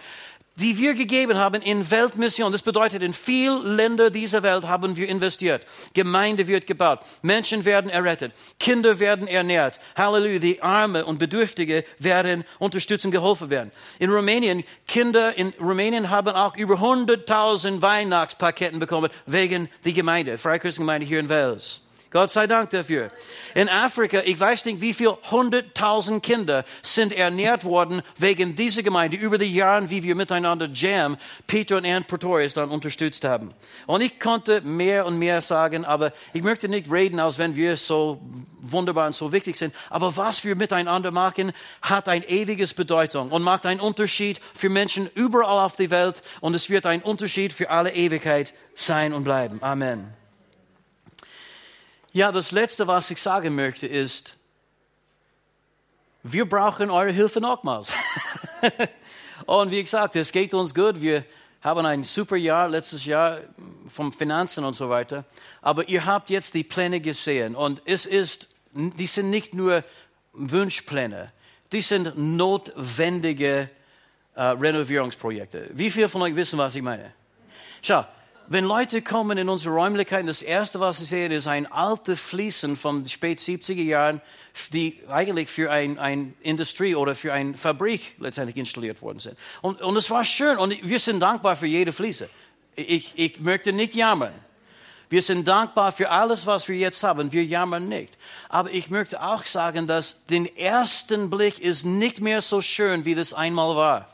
die 0.56 0.78
wir 0.78 0.94
gegeben 0.94 1.36
haben 1.36 1.62
in 1.62 1.90
Weltmission. 1.90 2.52
Das 2.52 2.62
bedeutet, 2.62 3.02
in 3.02 3.12
viele 3.12 3.58
Länder 3.58 4.10
dieser 4.10 4.42
Welt 4.42 4.64
haben 4.64 4.96
wir 4.96 5.08
investiert. 5.08 5.66
Gemeinde 5.92 6.46
wird 6.46 6.66
gebaut. 6.66 7.00
Menschen 7.22 7.64
werden 7.64 7.90
errettet. 7.90 8.32
Kinder 8.58 8.98
werden 8.98 9.26
ernährt. 9.26 9.80
Halleluja. 9.96 10.38
Die 10.38 10.62
Arme 10.62 11.04
und 11.04 11.18
Bedürftige 11.18 11.84
werden 11.98 12.44
unterstützt 12.58 13.04
und 13.04 13.10
geholfen 13.10 13.50
werden. 13.50 13.72
In 13.98 14.10
Rumänien, 14.10 14.64
Kinder 14.86 15.36
in 15.36 15.52
Rumänien 15.60 16.10
haben 16.10 16.34
auch 16.34 16.56
über 16.56 16.76
100.000 16.76 17.82
Weihnachtspaketen 17.82 18.78
bekommen 18.78 19.10
wegen 19.26 19.68
der 19.84 19.92
Gemeinde, 19.92 20.38
Freikirchengemeinde 20.38 21.06
hier 21.06 21.20
in 21.20 21.28
Wales. 21.28 21.83
Gott 22.14 22.30
sei 22.30 22.46
Dank 22.46 22.70
dafür. 22.70 23.10
In 23.56 23.68
Afrika, 23.68 24.22
ich 24.24 24.38
weiß 24.38 24.66
nicht, 24.66 24.80
wie 24.80 24.94
viel 24.94 25.14
hunderttausend 25.32 26.22
Kinder 26.22 26.64
sind 26.80 27.12
ernährt 27.12 27.64
worden 27.64 28.02
wegen 28.16 28.54
dieser 28.54 28.84
Gemeinde 28.84 29.16
über 29.16 29.36
die 29.36 29.52
Jahre, 29.52 29.90
wie 29.90 30.04
wir 30.04 30.14
miteinander 30.14 30.68
Jam, 30.72 31.16
Peter 31.48 31.76
und 31.76 31.84
Ann 31.84 32.04
Pretorius 32.04 32.54
dann 32.54 32.70
unterstützt 32.70 33.24
haben. 33.24 33.52
Und 33.88 34.00
ich 34.00 34.20
konnte 34.20 34.60
mehr 34.60 35.06
und 35.06 35.18
mehr 35.18 35.42
sagen, 35.42 35.84
aber 35.84 36.12
ich 36.32 36.44
möchte 36.44 36.68
nicht 36.68 36.88
reden, 36.88 37.18
als 37.18 37.36
wenn 37.38 37.56
wir 37.56 37.76
so 37.76 38.20
wunderbar 38.60 39.08
und 39.08 39.16
so 39.16 39.32
wichtig 39.32 39.56
sind. 39.56 39.74
Aber 39.90 40.16
was 40.16 40.44
wir 40.44 40.54
miteinander 40.54 41.10
machen, 41.10 41.50
hat 41.82 42.08
ein 42.08 42.22
ewiges 42.22 42.74
Bedeutung 42.74 43.32
und 43.32 43.42
macht 43.42 43.66
einen 43.66 43.80
Unterschied 43.80 44.38
für 44.54 44.68
Menschen 44.68 45.10
überall 45.16 45.64
auf 45.64 45.74
der 45.74 45.90
Welt 45.90 46.22
und 46.40 46.54
es 46.54 46.70
wird 46.70 46.86
ein 46.86 47.02
Unterschied 47.02 47.52
für 47.52 47.70
alle 47.70 47.90
Ewigkeit 47.92 48.54
sein 48.76 49.12
und 49.12 49.24
bleiben. 49.24 49.60
Amen. 49.62 50.23
Ja, 52.14 52.30
das 52.30 52.52
Letzte, 52.52 52.86
was 52.86 53.10
ich 53.10 53.20
sagen 53.20 53.56
möchte, 53.56 53.88
ist, 53.88 54.36
wir 56.22 56.48
brauchen 56.48 56.88
eure 56.88 57.10
Hilfe 57.10 57.40
nochmals. 57.40 57.92
und 59.46 59.72
wie 59.72 59.82
gesagt, 59.82 60.14
es 60.14 60.30
geht 60.30 60.54
uns 60.54 60.72
gut. 60.72 61.00
Wir 61.00 61.24
haben 61.60 61.84
ein 61.84 62.04
super 62.04 62.36
Jahr 62.36 62.68
letztes 62.68 63.04
Jahr 63.04 63.40
vom 63.88 64.12
Finanzen 64.12 64.64
und 64.64 64.74
so 64.74 64.88
weiter. 64.88 65.24
Aber 65.60 65.88
ihr 65.88 66.06
habt 66.06 66.30
jetzt 66.30 66.54
die 66.54 66.62
Pläne 66.62 67.00
gesehen 67.00 67.56
und 67.56 67.82
es 67.84 68.06
ist, 68.06 68.48
die 68.74 69.06
sind 69.06 69.30
nicht 69.30 69.52
nur 69.52 69.82
Wunschpläne, 70.34 71.32
die 71.72 71.80
sind 71.80 72.16
notwendige 72.16 73.70
äh, 74.36 74.40
Renovierungsprojekte. 74.40 75.70
Wie 75.72 75.90
viele 75.90 76.08
von 76.08 76.22
euch 76.22 76.36
wissen, 76.36 76.60
was 76.60 76.76
ich 76.76 76.82
meine? 76.82 77.12
Schau, 77.82 78.04
wenn 78.48 78.64
Leute 78.64 79.00
kommen 79.00 79.38
in 79.38 79.48
unsere 79.48 79.74
Räumlichkeiten, 79.74 80.26
das 80.26 80.42
Erste, 80.42 80.80
was 80.80 80.98
sie 80.98 81.04
sehen, 81.04 81.32
ist 81.32 81.46
ein 81.46 81.70
altes 81.70 82.20
Fließen 82.20 82.76
von 82.76 83.08
spät 83.08 83.38
70er 83.38 83.82
Jahren, 83.82 84.20
die 84.72 85.00
eigentlich 85.08 85.48
für 85.48 85.70
eine 85.70 86.00
ein 86.00 86.34
Industrie 86.40 86.94
oder 86.94 87.14
für 87.14 87.32
eine 87.32 87.54
Fabrik 87.54 88.14
letztendlich 88.18 88.56
installiert 88.56 89.02
worden 89.02 89.18
sind. 89.18 89.36
Und, 89.62 89.80
und 89.82 89.96
es 89.96 90.10
war 90.10 90.24
schön 90.24 90.58
und 90.58 90.76
wir 90.82 91.00
sind 91.00 91.20
dankbar 91.20 91.56
für 91.56 91.66
jede 91.66 91.92
Fliese. 91.92 92.28
Ich, 92.76 93.12
ich 93.16 93.40
möchte 93.40 93.72
nicht 93.72 93.94
jammern. 93.94 94.34
Wir 95.08 95.22
sind 95.22 95.46
dankbar 95.46 95.92
für 95.92 96.10
alles, 96.10 96.46
was 96.46 96.68
wir 96.68 96.76
jetzt 96.76 97.02
haben. 97.02 97.32
Wir 97.32 97.44
jammern 97.44 97.88
nicht. 97.88 98.12
Aber 98.48 98.70
ich 98.70 98.90
möchte 98.90 99.22
auch 99.22 99.44
sagen, 99.44 99.86
dass 99.86 100.24
den 100.26 100.44
ersten 100.56 101.30
Blick 101.30 101.58
ist 101.58 101.84
nicht 101.84 102.20
mehr 102.20 102.40
so 102.40 102.60
schön, 102.60 103.04
wie 103.04 103.14
das 103.14 103.32
einmal 103.32 103.76
war. 103.76 104.08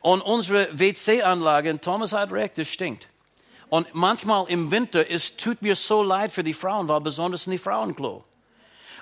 Und 0.00 0.20
unsere 0.20 0.68
WC-Anlage, 0.78 1.80
Thomas 1.80 2.12
hat 2.12 2.32
recht, 2.32 2.58
das 2.58 2.68
stinkt. 2.68 3.08
Und 3.74 3.92
manchmal 3.92 4.48
im 4.50 4.70
Winter, 4.70 5.10
es 5.10 5.36
tut 5.36 5.60
mir 5.60 5.74
so 5.74 6.04
leid 6.04 6.30
für 6.30 6.44
die 6.44 6.54
Frauen, 6.54 6.86
weil 6.86 7.00
besonders 7.00 7.48
in 7.48 7.50
die 7.50 7.58
Frauenklo. 7.58 8.22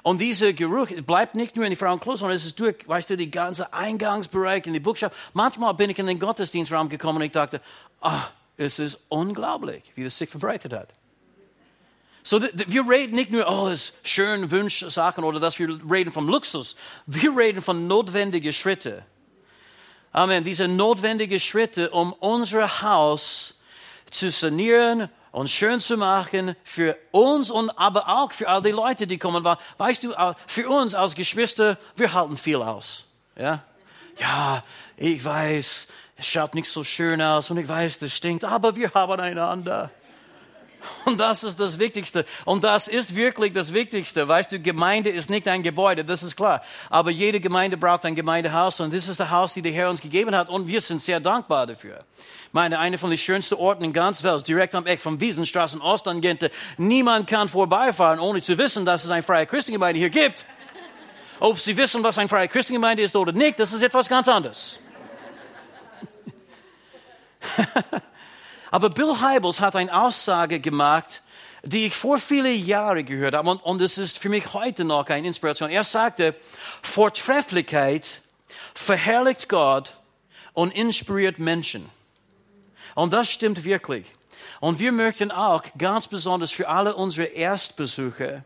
Und 0.02 0.18
dieser 0.18 0.54
Geruch 0.54 0.88
bleibt 1.06 1.34
nicht 1.34 1.56
nur 1.56 1.66
in 1.66 1.70
die 1.72 1.76
Frauenklo, 1.76 2.16
sondern 2.16 2.36
es 2.36 2.46
ist 2.46 2.58
durch, 2.58 2.88
weißt 2.88 3.10
du, 3.10 3.18
die 3.18 3.30
ganze 3.30 3.70
Eingangsbereich 3.74 4.64
in 4.64 4.72
die 4.72 4.80
Buchschaft. 4.80 5.14
Manchmal 5.34 5.74
bin 5.74 5.90
ich 5.90 5.98
in 5.98 6.06
den 6.06 6.18
Gottesdienstraum 6.18 6.88
gekommen 6.88 7.18
und 7.18 7.24
ich 7.24 7.32
dachte, 7.32 7.60
ah, 8.00 8.22
es 8.56 8.78
ist 8.78 8.98
unglaublich, 9.10 9.82
wie 9.94 10.04
das 10.04 10.16
sich 10.16 10.30
verbreitet 10.30 10.72
hat. 10.72 10.88
So, 12.22 12.40
wir 12.40 12.88
reden 12.88 13.14
nicht 13.14 13.30
nur, 13.30 13.46
oh, 13.46 13.68
es 13.68 13.90
ist 13.90 14.08
schön, 14.08 14.50
Wunschsachen 14.50 15.22
oder 15.22 15.38
dass 15.38 15.58
wir 15.58 15.68
reden 15.90 16.12
vom 16.12 16.26
Luxus. 16.30 16.76
Wir 17.04 17.36
reden 17.36 17.60
von 17.60 17.88
notwendigen 17.88 18.54
Schritten. 18.54 19.02
Amen. 20.12 20.44
Diese 20.44 20.66
notwendigen 20.66 21.40
Schritte, 21.40 21.90
um 21.90 22.14
unser 22.14 22.80
Haus 22.80 23.56
zu 24.14 24.30
sanieren 24.30 25.08
und 25.32 25.48
schön 25.48 25.80
zu 25.80 25.96
machen 25.96 26.54
für 26.62 26.96
uns 27.10 27.50
und 27.50 27.70
aber 27.78 28.08
auch 28.08 28.32
für 28.32 28.48
all 28.48 28.62
die 28.62 28.70
Leute, 28.70 29.06
die 29.06 29.18
kommen. 29.18 29.44
Weißt 29.78 30.04
du, 30.04 30.12
für 30.46 30.68
uns 30.68 30.94
als 30.94 31.14
Geschwister, 31.14 31.78
wir 31.96 32.12
halten 32.12 32.36
viel 32.36 32.56
aus. 32.56 33.06
Ja, 33.36 33.62
ja 34.18 34.62
ich 34.96 35.24
weiß, 35.24 35.86
es 36.16 36.26
schaut 36.26 36.54
nicht 36.54 36.70
so 36.70 36.84
schön 36.84 37.20
aus 37.20 37.50
und 37.50 37.56
ich 37.56 37.68
weiß, 37.68 37.98
das 37.98 38.14
stinkt, 38.14 38.44
aber 38.44 38.76
wir 38.76 38.92
haben 38.92 39.18
einander. 39.18 39.90
Und 41.04 41.18
das 41.20 41.44
ist 41.44 41.58
das 41.60 41.78
Wichtigste. 41.78 42.24
Und 42.44 42.64
das 42.64 42.88
ist 42.88 43.14
wirklich 43.14 43.52
das 43.52 43.72
Wichtigste. 43.72 44.26
Weißt 44.26 44.52
du, 44.52 44.60
Gemeinde 44.60 45.10
ist 45.10 45.30
nicht 45.30 45.48
ein 45.48 45.62
Gebäude, 45.62 46.04
das 46.04 46.22
ist 46.22 46.36
klar. 46.36 46.62
Aber 46.90 47.10
jede 47.10 47.40
Gemeinde 47.40 47.76
braucht 47.76 48.04
ein 48.04 48.14
Gemeindehaus 48.14 48.80
und 48.80 48.92
das 48.92 49.08
ist 49.08 49.20
das 49.20 49.30
Haus, 49.30 49.54
das 49.54 49.62
der 49.62 49.72
Herr 49.72 49.90
uns 49.90 50.00
gegeben 50.00 50.34
hat 50.34 50.48
und 50.48 50.66
wir 50.68 50.80
sind 50.80 51.00
sehr 51.00 51.20
dankbar 51.20 51.66
dafür. 51.66 52.04
Meine, 52.52 52.78
eine 52.78 52.98
von 52.98 53.10
den 53.10 53.18
schönsten 53.18 53.54
Orten 53.54 53.84
in 53.84 53.92
ganz 53.92 54.22
Welt, 54.22 54.46
direkt 54.46 54.74
am 54.74 54.86
Eck 54.86 55.00
von 55.00 55.20
Wiesenstraße 55.20 55.76
in 55.76 55.82
Ostangente. 55.82 56.50
Niemand 56.76 57.26
kann 57.26 57.48
vorbeifahren, 57.48 58.20
ohne 58.20 58.42
zu 58.42 58.58
wissen, 58.58 58.84
dass 58.84 59.04
es 59.04 59.10
eine 59.10 59.22
freie 59.22 59.46
Christengemeinde 59.46 59.98
hier 59.98 60.10
gibt. 60.10 60.46
Ob 61.40 61.58
sie 61.58 61.76
wissen, 61.76 62.04
was 62.04 62.18
eine 62.18 62.28
freie 62.28 62.48
Christengemeinde 62.48 63.02
ist 63.02 63.16
oder 63.16 63.32
nicht, 63.32 63.58
das 63.58 63.72
ist 63.72 63.82
etwas 63.82 64.08
ganz 64.08 64.28
anderes. 64.28 64.78
Aber 68.72 68.88
Bill 68.88 69.20
Heibels 69.20 69.60
hat 69.60 69.76
eine 69.76 69.94
Aussage 69.94 70.58
gemacht, 70.58 71.22
die 71.62 71.86
ich 71.86 71.94
vor 71.94 72.18
vielen 72.18 72.66
Jahren 72.66 73.04
gehört 73.04 73.34
habe 73.34 73.50
und, 73.50 73.62
und 73.62 73.82
es 73.82 73.98
ist 73.98 74.18
für 74.18 74.30
mich 74.30 74.54
heute 74.54 74.84
noch 74.84 75.06
eine 75.10 75.26
Inspiration. 75.26 75.68
Er 75.68 75.84
sagte, 75.84 76.34
Vortrefflichkeit 76.80 78.22
verherrlicht 78.72 79.50
Gott 79.50 79.98
und 80.54 80.74
inspiriert 80.74 81.38
Menschen. 81.38 81.86
Und 82.94 83.12
das 83.12 83.30
stimmt 83.30 83.62
wirklich. 83.62 84.06
Und 84.58 84.78
wir 84.78 84.92
möchten 84.92 85.30
auch 85.30 85.64
ganz 85.76 86.08
besonders 86.08 86.50
für 86.50 86.66
alle 86.66 86.94
unsere 86.94 87.26
Erstbesucher 87.26 88.42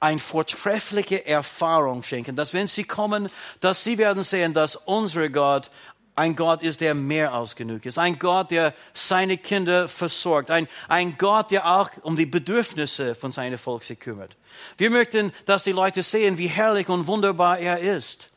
eine 0.00 0.18
vortreffliche 0.18 1.26
Erfahrung 1.26 2.02
schenken, 2.02 2.36
dass 2.36 2.54
wenn 2.54 2.68
sie 2.68 2.84
kommen, 2.84 3.28
dass 3.60 3.84
sie 3.84 3.98
werden 3.98 4.24
sehen, 4.24 4.54
dass 4.54 4.76
unser 4.76 5.28
Gott 5.28 5.70
ein 6.14 6.36
Gott 6.36 6.62
ist, 6.62 6.80
der 6.80 6.94
mehr 6.94 7.32
als 7.32 7.56
genug 7.56 7.86
ist. 7.86 7.98
Ein 7.98 8.18
Gott, 8.18 8.50
der 8.50 8.74
seine 8.92 9.38
Kinder 9.38 9.88
versorgt. 9.88 10.50
Ein, 10.50 10.68
ein 10.88 11.16
Gott, 11.16 11.50
der 11.50 11.66
auch 11.66 11.90
um 12.02 12.16
die 12.16 12.26
Bedürfnisse 12.26 13.14
von 13.14 13.32
seinem 13.32 13.58
Volk 13.58 13.82
sich 13.82 13.98
kümmert. 13.98 14.36
Wir 14.76 14.90
möchten, 14.90 15.32
dass 15.46 15.64
die 15.64 15.72
Leute 15.72 16.02
sehen, 16.02 16.36
wie 16.36 16.48
herrlich 16.48 16.88
und 16.88 17.06
wunderbar 17.06 17.58
er 17.58 17.78
ist. 17.78 18.28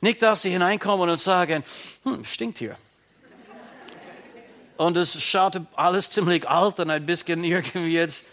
Nicht, 0.00 0.22
dass 0.22 0.42
sie 0.42 0.50
hineinkommen 0.50 1.10
und 1.10 1.18
sagen, 1.18 1.64
hm, 2.04 2.24
stinkt 2.24 2.58
hier. 2.58 2.76
Und 4.76 4.96
es 4.96 5.20
schaute 5.22 5.66
alles 5.74 6.10
ziemlich 6.10 6.48
alt 6.48 6.78
und 6.78 6.90
ein 6.90 7.06
bisschen 7.06 7.42
irgendwie 7.42 7.94
jetzt 7.94 8.24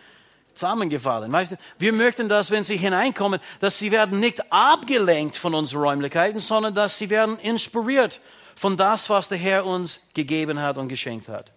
zusammengefallen. 0.53 1.31
Weißt 1.31 1.53
du, 1.53 1.55
wir 1.79 1.93
möchten, 1.93 2.29
dass 2.29 2.51
wenn 2.51 2.63
sie 2.63 2.77
hineinkommen, 2.77 3.39
dass 3.59 3.79
sie 3.79 3.91
werden 3.91 4.19
nicht 4.19 4.51
abgelenkt 4.51 5.37
von 5.37 5.55
unseren 5.55 5.81
Räumlichkeiten, 5.81 6.39
sondern 6.39 6.75
dass 6.75 6.97
sie 6.97 7.09
werden 7.09 7.39
inspiriert 7.39 8.21
von 8.55 8.77
das, 8.77 9.09
was 9.09 9.27
der 9.27 9.37
Herr 9.37 9.65
uns 9.65 9.99
gegeben 10.13 10.59
hat 10.61 10.77
und 10.77 10.87
geschenkt 10.87 11.27
hat. 11.27 11.51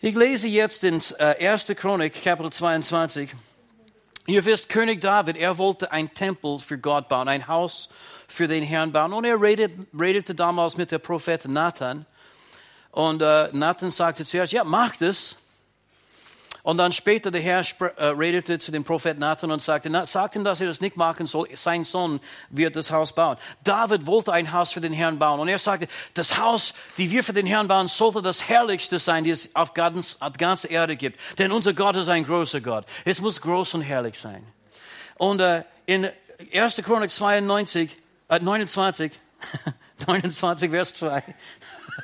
Ich 0.00 0.14
lese 0.14 0.48
jetzt 0.48 0.82
in 0.84 0.94
1. 0.94 1.68
Äh, 1.68 1.74
Chronik, 1.74 2.22
Kapitel 2.22 2.50
22. 2.50 3.34
Ihr 4.26 4.44
wisst, 4.44 4.68
König 4.68 5.00
David, 5.00 5.36
er 5.36 5.58
wollte 5.58 5.92
ein 5.92 6.12
Tempel 6.14 6.58
für 6.58 6.78
Gott 6.78 7.08
bauen, 7.08 7.28
ein 7.28 7.48
Haus 7.48 7.88
für 8.28 8.48
den 8.48 8.62
Herrn 8.62 8.92
bauen. 8.92 9.12
Und 9.12 9.24
er 9.24 9.40
redete, 9.40 9.86
redete 9.98 10.34
damals 10.34 10.76
mit 10.76 10.90
dem 10.90 11.00
Prophet 11.00 11.46
Nathan. 11.46 12.06
Und 12.92 13.22
äh, 13.22 13.48
Nathan 13.52 13.90
sagte 13.90 14.24
zuerst, 14.24 14.52
ja, 14.52 14.64
mach 14.64 14.96
das. 14.96 15.36
Und 16.70 16.76
dann 16.76 16.92
später 16.92 17.32
der 17.32 17.40
Herr 17.40 17.64
äh, 17.96 18.04
redete 18.06 18.60
zu 18.60 18.70
dem 18.70 18.84
Prophet 18.84 19.18
Nathan 19.18 19.50
und 19.50 19.60
sagte, 19.60 19.90
sagt 20.06 20.36
ihm, 20.36 20.44
dass 20.44 20.60
er 20.60 20.68
das 20.68 20.80
nicht 20.80 20.96
machen 20.96 21.26
soll. 21.26 21.48
Sein 21.56 21.82
Sohn 21.82 22.20
wird 22.48 22.76
das 22.76 22.92
Haus 22.92 23.12
bauen. 23.12 23.38
David 23.64 24.06
wollte 24.06 24.32
ein 24.32 24.52
Haus 24.52 24.70
für 24.70 24.80
den 24.80 24.92
Herrn 24.92 25.18
bauen. 25.18 25.40
Und 25.40 25.48
er 25.48 25.58
sagte, 25.58 25.88
das 26.14 26.38
Haus, 26.38 26.72
die 26.96 27.10
wir 27.10 27.24
für 27.24 27.32
den 27.32 27.44
Herrn 27.44 27.66
bauen, 27.66 27.88
sollte 27.88 28.22
das 28.22 28.48
herrlichste 28.48 29.00
sein, 29.00 29.24
die 29.24 29.30
es 29.30 29.52
auf, 29.56 29.74
ganz, 29.74 30.16
auf 30.20 30.34
ganzer 30.34 30.70
Erde 30.70 30.94
gibt. 30.94 31.18
Denn 31.40 31.50
unser 31.50 31.74
Gott 31.74 31.96
ist 31.96 32.08
ein 32.08 32.24
großer 32.24 32.60
Gott. 32.60 32.84
Es 33.04 33.20
muss 33.20 33.40
groß 33.40 33.74
und 33.74 33.82
herrlich 33.82 34.16
sein. 34.16 34.46
Und 35.16 35.40
äh, 35.40 35.64
in 35.86 36.08
1. 36.54 36.76
Chronik 36.84 37.10
92, 37.10 37.98
äh, 38.28 38.38
29, 38.38 39.18
29, 40.06 40.70
Vers 40.70 40.94
2. 40.94 41.24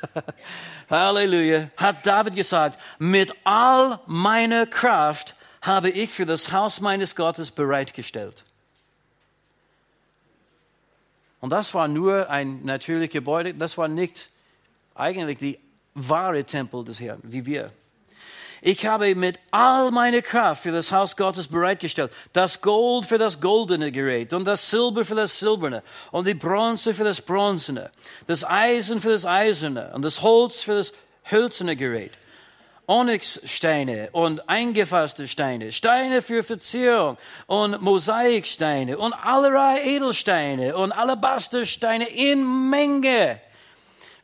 Halleluja. 0.89 1.69
Hat 1.77 2.05
David 2.05 2.35
gesagt, 2.35 2.79
mit 2.99 3.33
all 3.43 3.99
meiner 4.05 4.65
Kraft 4.65 5.35
habe 5.61 5.89
ich 5.89 6.11
für 6.11 6.25
das 6.25 6.51
Haus 6.51 6.81
meines 6.81 7.15
Gottes 7.15 7.51
bereitgestellt. 7.51 8.43
Und 11.39 11.51
das 11.51 11.73
war 11.73 11.87
nur 11.87 12.29
ein 12.29 12.63
natürliches 12.63 13.13
Gebäude, 13.13 13.53
das 13.53 13.77
war 13.77 13.87
nicht 13.87 14.29
eigentlich 14.95 15.37
die 15.37 15.59
wahre 15.93 16.43
Tempel 16.43 16.83
des 16.83 16.99
Herrn, 16.99 17.19
wie 17.23 17.45
wir. 17.45 17.71
Ich 18.67 18.85
habe 18.85 19.15
mit 19.15 19.39
all 19.49 19.91
meiner 19.91 20.21
Kraft 20.21 20.63
für 20.63 20.71
das 20.71 20.91
Haus 20.91 21.15
Gottes 21.15 21.47
bereitgestellt. 21.47 22.11
Das 22.33 22.59
Gold 22.59 23.05
für 23.05 23.17
das 23.17 23.39
goldene 23.39 23.93
Gerät 23.93 24.33
und 24.33 24.43
das 24.43 24.69
Silber 24.69 25.05
für 25.05 25.15
das 25.15 25.39
silberne 25.39 25.81
und 26.11 26.27
die 26.27 26.33
Bronze 26.33 26.93
für 26.93 27.05
das 27.05 27.21
bronzene, 27.21 27.91
das 28.25 28.43
Eisen 28.43 28.99
für 28.99 29.11
das 29.11 29.25
eiserne 29.25 29.93
und 29.95 30.01
das 30.01 30.21
Holz 30.21 30.63
für 30.63 30.75
das 30.75 30.91
hölzerne 31.31 31.77
Gerät. 31.77 32.11
Onyxsteine 32.87 34.09
und 34.11 34.49
eingefasste 34.49 35.29
Steine, 35.29 35.71
Steine 35.71 36.21
für 36.21 36.43
Verzierung 36.43 37.17
und 37.45 37.81
Mosaiksteine 37.81 38.97
und 38.97 39.13
allerlei 39.13 39.81
Edelsteine 39.85 40.75
und 40.75 40.91
Alabastersteine 40.91 42.09
in 42.09 42.69
Menge. 42.69 43.39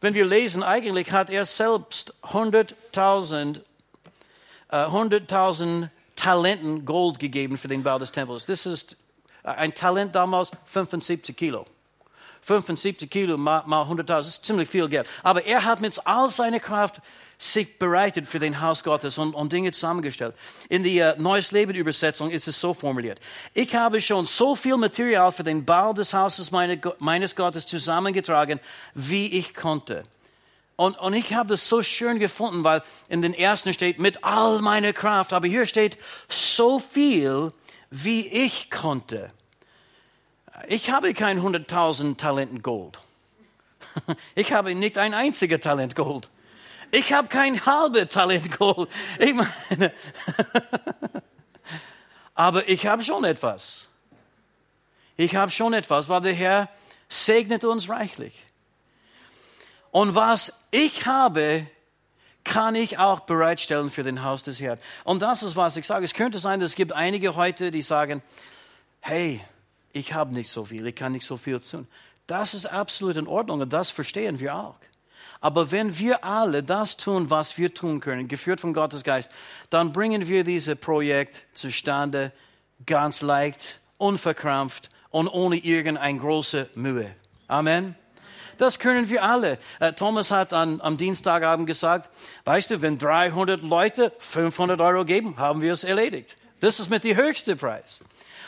Wenn 0.02 0.14
wir 0.14 0.26
lesen, 0.26 0.64
eigentlich 0.64 1.14
hat 1.14 1.30
er 1.30 1.46
selbst 1.46 2.14
100.000 2.24 3.62
100.000 4.76 5.84
äh, 5.86 5.88
Talenten 6.16 6.86
Gold 6.86 7.20
gegeben 7.20 7.58
für 7.58 7.68
den 7.68 7.84
Bau 7.84 8.00
des 8.00 8.12
Tempels. 8.12 8.46
Das 8.46 8.66
ist 8.66 8.98
äh, 9.44 9.50
ein 9.50 9.74
Talent 9.74 10.16
damals 10.16 10.52
75 10.66 11.36
Kilo. 11.36 11.66
75 12.42 13.10
Kilo 13.10 13.38
mal, 13.38 13.64
mal 13.66 13.84
100.000, 13.84 14.04
das 14.04 14.28
ist 14.28 14.46
ziemlich 14.46 14.70
viel 14.70 14.90
Geld. 14.90 15.08
Aber 15.24 15.46
er 15.46 15.64
hat 15.64 15.80
mit 15.80 16.00
all 16.06 16.30
seiner 16.30 16.60
Kraft 16.60 17.02
sich 17.38 17.78
bereitet 17.78 18.28
für 18.28 18.40
den 18.40 18.62
Haus 18.62 18.84
Gottes 18.84 19.18
und, 19.18 19.34
und 19.34 19.52
Dinge 19.52 19.72
zusammengestellt. 19.72 20.36
In 20.70 20.84
der 20.84 21.18
uh, 21.18 21.22
Neues 21.22 21.52
Leben 21.52 21.74
Übersetzung 21.74 22.30
ist 22.30 22.48
es 22.48 22.60
so 22.60 22.74
formuliert. 22.74 23.20
Ich 23.54 23.74
habe 23.76 24.02
schon 24.02 24.26
so 24.26 24.56
viel 24.56 24.78
Material 24.78 25.32
für 25.32 25.44
den 25.44 25.66
Bau 25.66 25.94
des 25.94 26.14
Hauses 26.14 26.52
meine, 26.52 26.80
meines 27.00 27.36
Gottes 27.36 27.66
zusammengetragen, 27.66 28.60
wie 28.94 29.40
ich 29.40 29.54
konnte. 29.54 30.04
Und, 30.76 30.98
und 31.00 31.14
ich 31.14 31.34
habe 31.34 31.50
das 31.50 31.70
so 31.70 31.84
schön 31.84 32.20
gefunden, 32.20 32.64
weil 32.64 32.82
in 33.08 33.22
den 33.22 33.34
ersten 33.34 33.74
steht 33.74 34.00
mit 34.00 34.24
all 34.24 34.62
meiner 34.62 34.92
Kraft, 34.94 35.32
aber 35.32 35.48
hier 35.48 35.66
steht 35.66 35.98
so 36.30 36.80
viel, 36.80 37.54
wie 37.92 38.28
ich 38.28 38.72
konnte. 38.72 39.32
Ich 40.68 40.90
habe 40.90 41.14
kein 41.14 41.40
100.000 41.40 42.18
Talenten 42.18 42.62
Gold. 42.62 43.00
Ich 44.34 44.54
habe 44.54 44.74
nicht 44.74 44.98
ein 44.98 45.14
einziger 45.14 45.60
Talent 45.60 45.96
Gold. 45.96 46.30
Ich 46.92 47.12
habe 47.12 47.28
kein 47.28 47.64
halbes 47.66 48.08
Talent 48.10 48.58
Gold. 48.58 48.90
Ich 49.20 49.34
meine, 49.34 49.94
aber 52.34 52.68
ich 52.68 52.88
habe 52.88 53.04
schon 53.04 53.24
etwas. 53.26 53.90
Ich 55.18 55.36
habe 55.36 55.52
schon 55.52 55.74
etwas, 55.74 56.10
weil 56.10 56.22
der 56.22 56.34
Herr 56.34 56.70
segnet 57.10 57.64
uns 57.64 57.90
reichlich. 57.90 58.44
Und 59.94 60.16
was 60.16 60.52
ich 60.72 61.06
habe, 61.06 61.68
kann 62.44 62.74
ich 62.74 62.98
auch 62.98 63.22
bereitstellen 63.22 63.92
für 63.92 64.02
den 64.02 64.24
Haus 64.24 64.42
des 64.42 64.60
Herrn. 64.60 64.80
Und 65.04 65.22
das 65.22 65.44
ist, 65.44 65.56
was 65.56 65.78
ich 65.78 65.86
sage. 65.86 66.04
Es 66.04 66.16
könnte 66.16 66.40
sein, 66.40 66.60
es 66.64 66.74
gibt 66.74 66.94
einige 66.94 67.36
heute, 67.36 67.70
die 67.70 67.84
sagen, 67.84 68.24
hey, 69.02 69.40
ich 69.92 70.14
habe 70.14 70.34
nicht 70.34 70.50
so 70.50 70.66
viel, 70.66 70.88
ich 70.88 70.96
kann 70.96 71.12
nicht 71.12 71.28
so 71.28 71.38
viel 71.38 71.60
tun. 71.60 71.88
Das 72.26 72.56
ist 72.56 72.66
absolut 72.66 73.18
in 73.18 73.28
Ordnung 73.28 73.62
und 73.62 73.72
das 73.72 73.92
verstehen 73.92 74.40
wir 74.40 74.56
auch. 74.56 74.78
Aber 75.42 75.70
wenn 75.70 76.00
wir 76.00 76.26
alle 76.26 76.64
das 76.64 76.98
tun, 76.98 77.30
was 77.30 77.60
wir 77.60 77.72
tun 77.72 78.00
können, 78.00 78.28
geführt 78.28 78.62
von 78.62 78.74
Gottes 78.74 79.04
Geist, 79.04 79.30
dann 79.70 79.94
bringen 79.94 80.28
wir 80.28 80.44
dieses 80.44 80.76
Projekt 80.76 81.46
zustande 81.54 82.32
ganz 82.88 83.22
leicht, 83.22 83.80
unverkrampft 84.00 84.90
und 85.12 85.28
ohne 85.28 85.58
irgendeine 85.58 86.20
große 86.20 86.68
Mühe. 86.74 87.14
Amen. 87.48 87.96
Das 88.58 88.80
können 88.80 89.10
wir 89.10 89.24
alle. 89.24 89.58
Äh, 89.80 89.94
Thomas 89.94 90.32
hat 90.32 90.54
an, 90.54 90.82
am 90.82 90.98
Dienstagabend 90.98 91.68
gesagt, 91.68 92.10
weißt 92.46 92.72
du, 92.72 92.82
wenn 92.82 92.98
300 92.98 93.62
Leute 93.62 94.12
500 94.20 94.80
Euro 94.82 95.06
geben, 95.06 95.36
haben 95.38 95.62
wir 95.62 95.74
es 95.74 95.84
erledigt. 95.84 96.38
Das 96.60 96.80
ist 96.80 96.90
mit 96.90 97.04
dem 97.04 97.18
höchsten 97.18 97.58
Preis. 97.58 98.00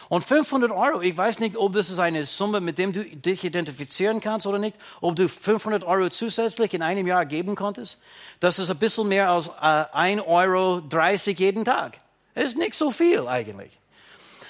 Und 0.07 0.23
500 0.23 0.71
Euro, 0.71 1.01
ich 1.01 1.17
weiß 1.17 1.39
nicht, 1.39 1.57
ob 1.57 1.73
das 1.73 1.89
ist 1.89 1.99
eine 1.99 2.25
Summe, 2.25 2.61
mit 2.61 2.77
dem 2.77 2.93
du 2.93 3.03
dich 3.03 3.43
identifizieren 3.43 4.21
kannst 4.21 4.45
oder 4.45 4.59
nicht, 4.59 4.77
ob 5.01 5.15
du 5.15 5.27
500 5.27 5.83
Euro 5.83 6.09
zusätzlich 6.09 6.73
in 6.73 6.81
einem 6.83 7.07
Jahr 7.07 7.25
geben 7.25 7.55
konntest. 7.55 7.99
Das 8.39 8.59
ist 8.59 8.69
ein 8.69 8.77
bisschen 8.77 9.07
mehr 9.07 9.29
als 9.29 9.47
äh, 9.47 9.51
1,30 9.61 10.27
Euro 10.27 10.83
jeden 11.37 11.65
Tag. 11.65 11.99
Das 12.35 12.45
ist 12.45 12.57
nicht 12.57 12.75
so 12.75 12.91
viel 12.91 13.27
eigentlich. 13.27 13.71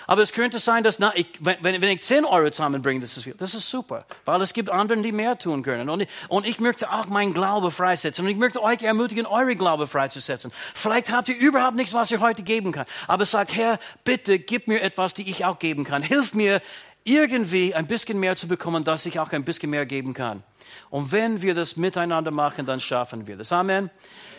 Aber 0.07 0.21
es 0.21 0.31
könnte 0.31 0.59
sein, 0.59 0.83
dass 0.83 0.99
na, 0.99 1.11
ich, 1.15 1.27
wenn, 1.39 1.63
wenn 1.63 1.83
ich 1.83 2.01
10 2.01 2.25
Euro 2.25 2.49
zusammenbringe, 2.49 3.01
das 3.01 3.17
ist. 3.17 3.29
Das 3.39 3.53
ist 3.53 3.69
super, 3.69 4.05
weil 4.25 4.41
es 4.41 4.53
gibt 4.53 4.69
andere, 4.69 5.01
die 5.01 5.11
mehr 5.11 5.37
tun 5.37 5.63
können. 5.63 5.89
Und 5.89 6.01
ich, 6.01 6.09
und 6.29 6.47
ich 6.47 6.59
möchte 6.59 6.91
auch 6.91 7.07
meinen 7.07 7.33
Glaube 7.33 7.71
freisetzen. 7.71 8.25
Und 8.25 8.31
ich 8.31 8.37
möchte 8.37 8.61
euch 8.61 8.81
ermutigen, 8.83 9.25
eure 9.25 9.55
Glaube 9.55 9.87
freizusetzen. 9.87 10.51
Vielleicht 10.73 11.11
habt 11.11 11.29
ihr 11.29 11.37
überhaupt 11.37 11.75
nichts, 11.75 11.93
was 11.93 12.11
ihr 12.11 12.19
heute 12.19 12.43
geben 12.43 12.71
kann. 12.71 12.85
Aber 13.07 13.25
sagt, 13.25 13.55
Herr, 13.55 13.79
bitte 14.03 14.39
gib 14.39 14.67
mir 14.67 14.81
etwas, 14.81 15.13
die 15.13 15.29
ich 15.29 15.45
auch 15.45 15.59
geben 15.59 15.83
kann. 15.83 16.03
Hilf 16.03 16.33
mir, 16.33 16.61
irgendwie 17.05 17.73
ein 17.73 17.87
bisschen 17.87 18.19
mehr 18.19 18.35
zu 18.35 18.47
bekommen, 18.47 18.83
dass 18.83 19.05
ich 19.05 19.19
auch 19.19 19.31
ein 19.31 19.45
bisschen 19.45 19.69
mehr 19.69 19.85
geben 19.85 20.13
kann. 20.13 20.43
Und 20.89 21.11
wenn 21.11 21.41
wir 21.41 21.53
das 21.53 21.77
miteinander 21.77 22.31
machen, 22.31 22.65
dann 22.65 22.79
schaffen 22.79 23.27
wir 23.27 23.37
das. 23.37 23.51
Amen. 23.51 23.89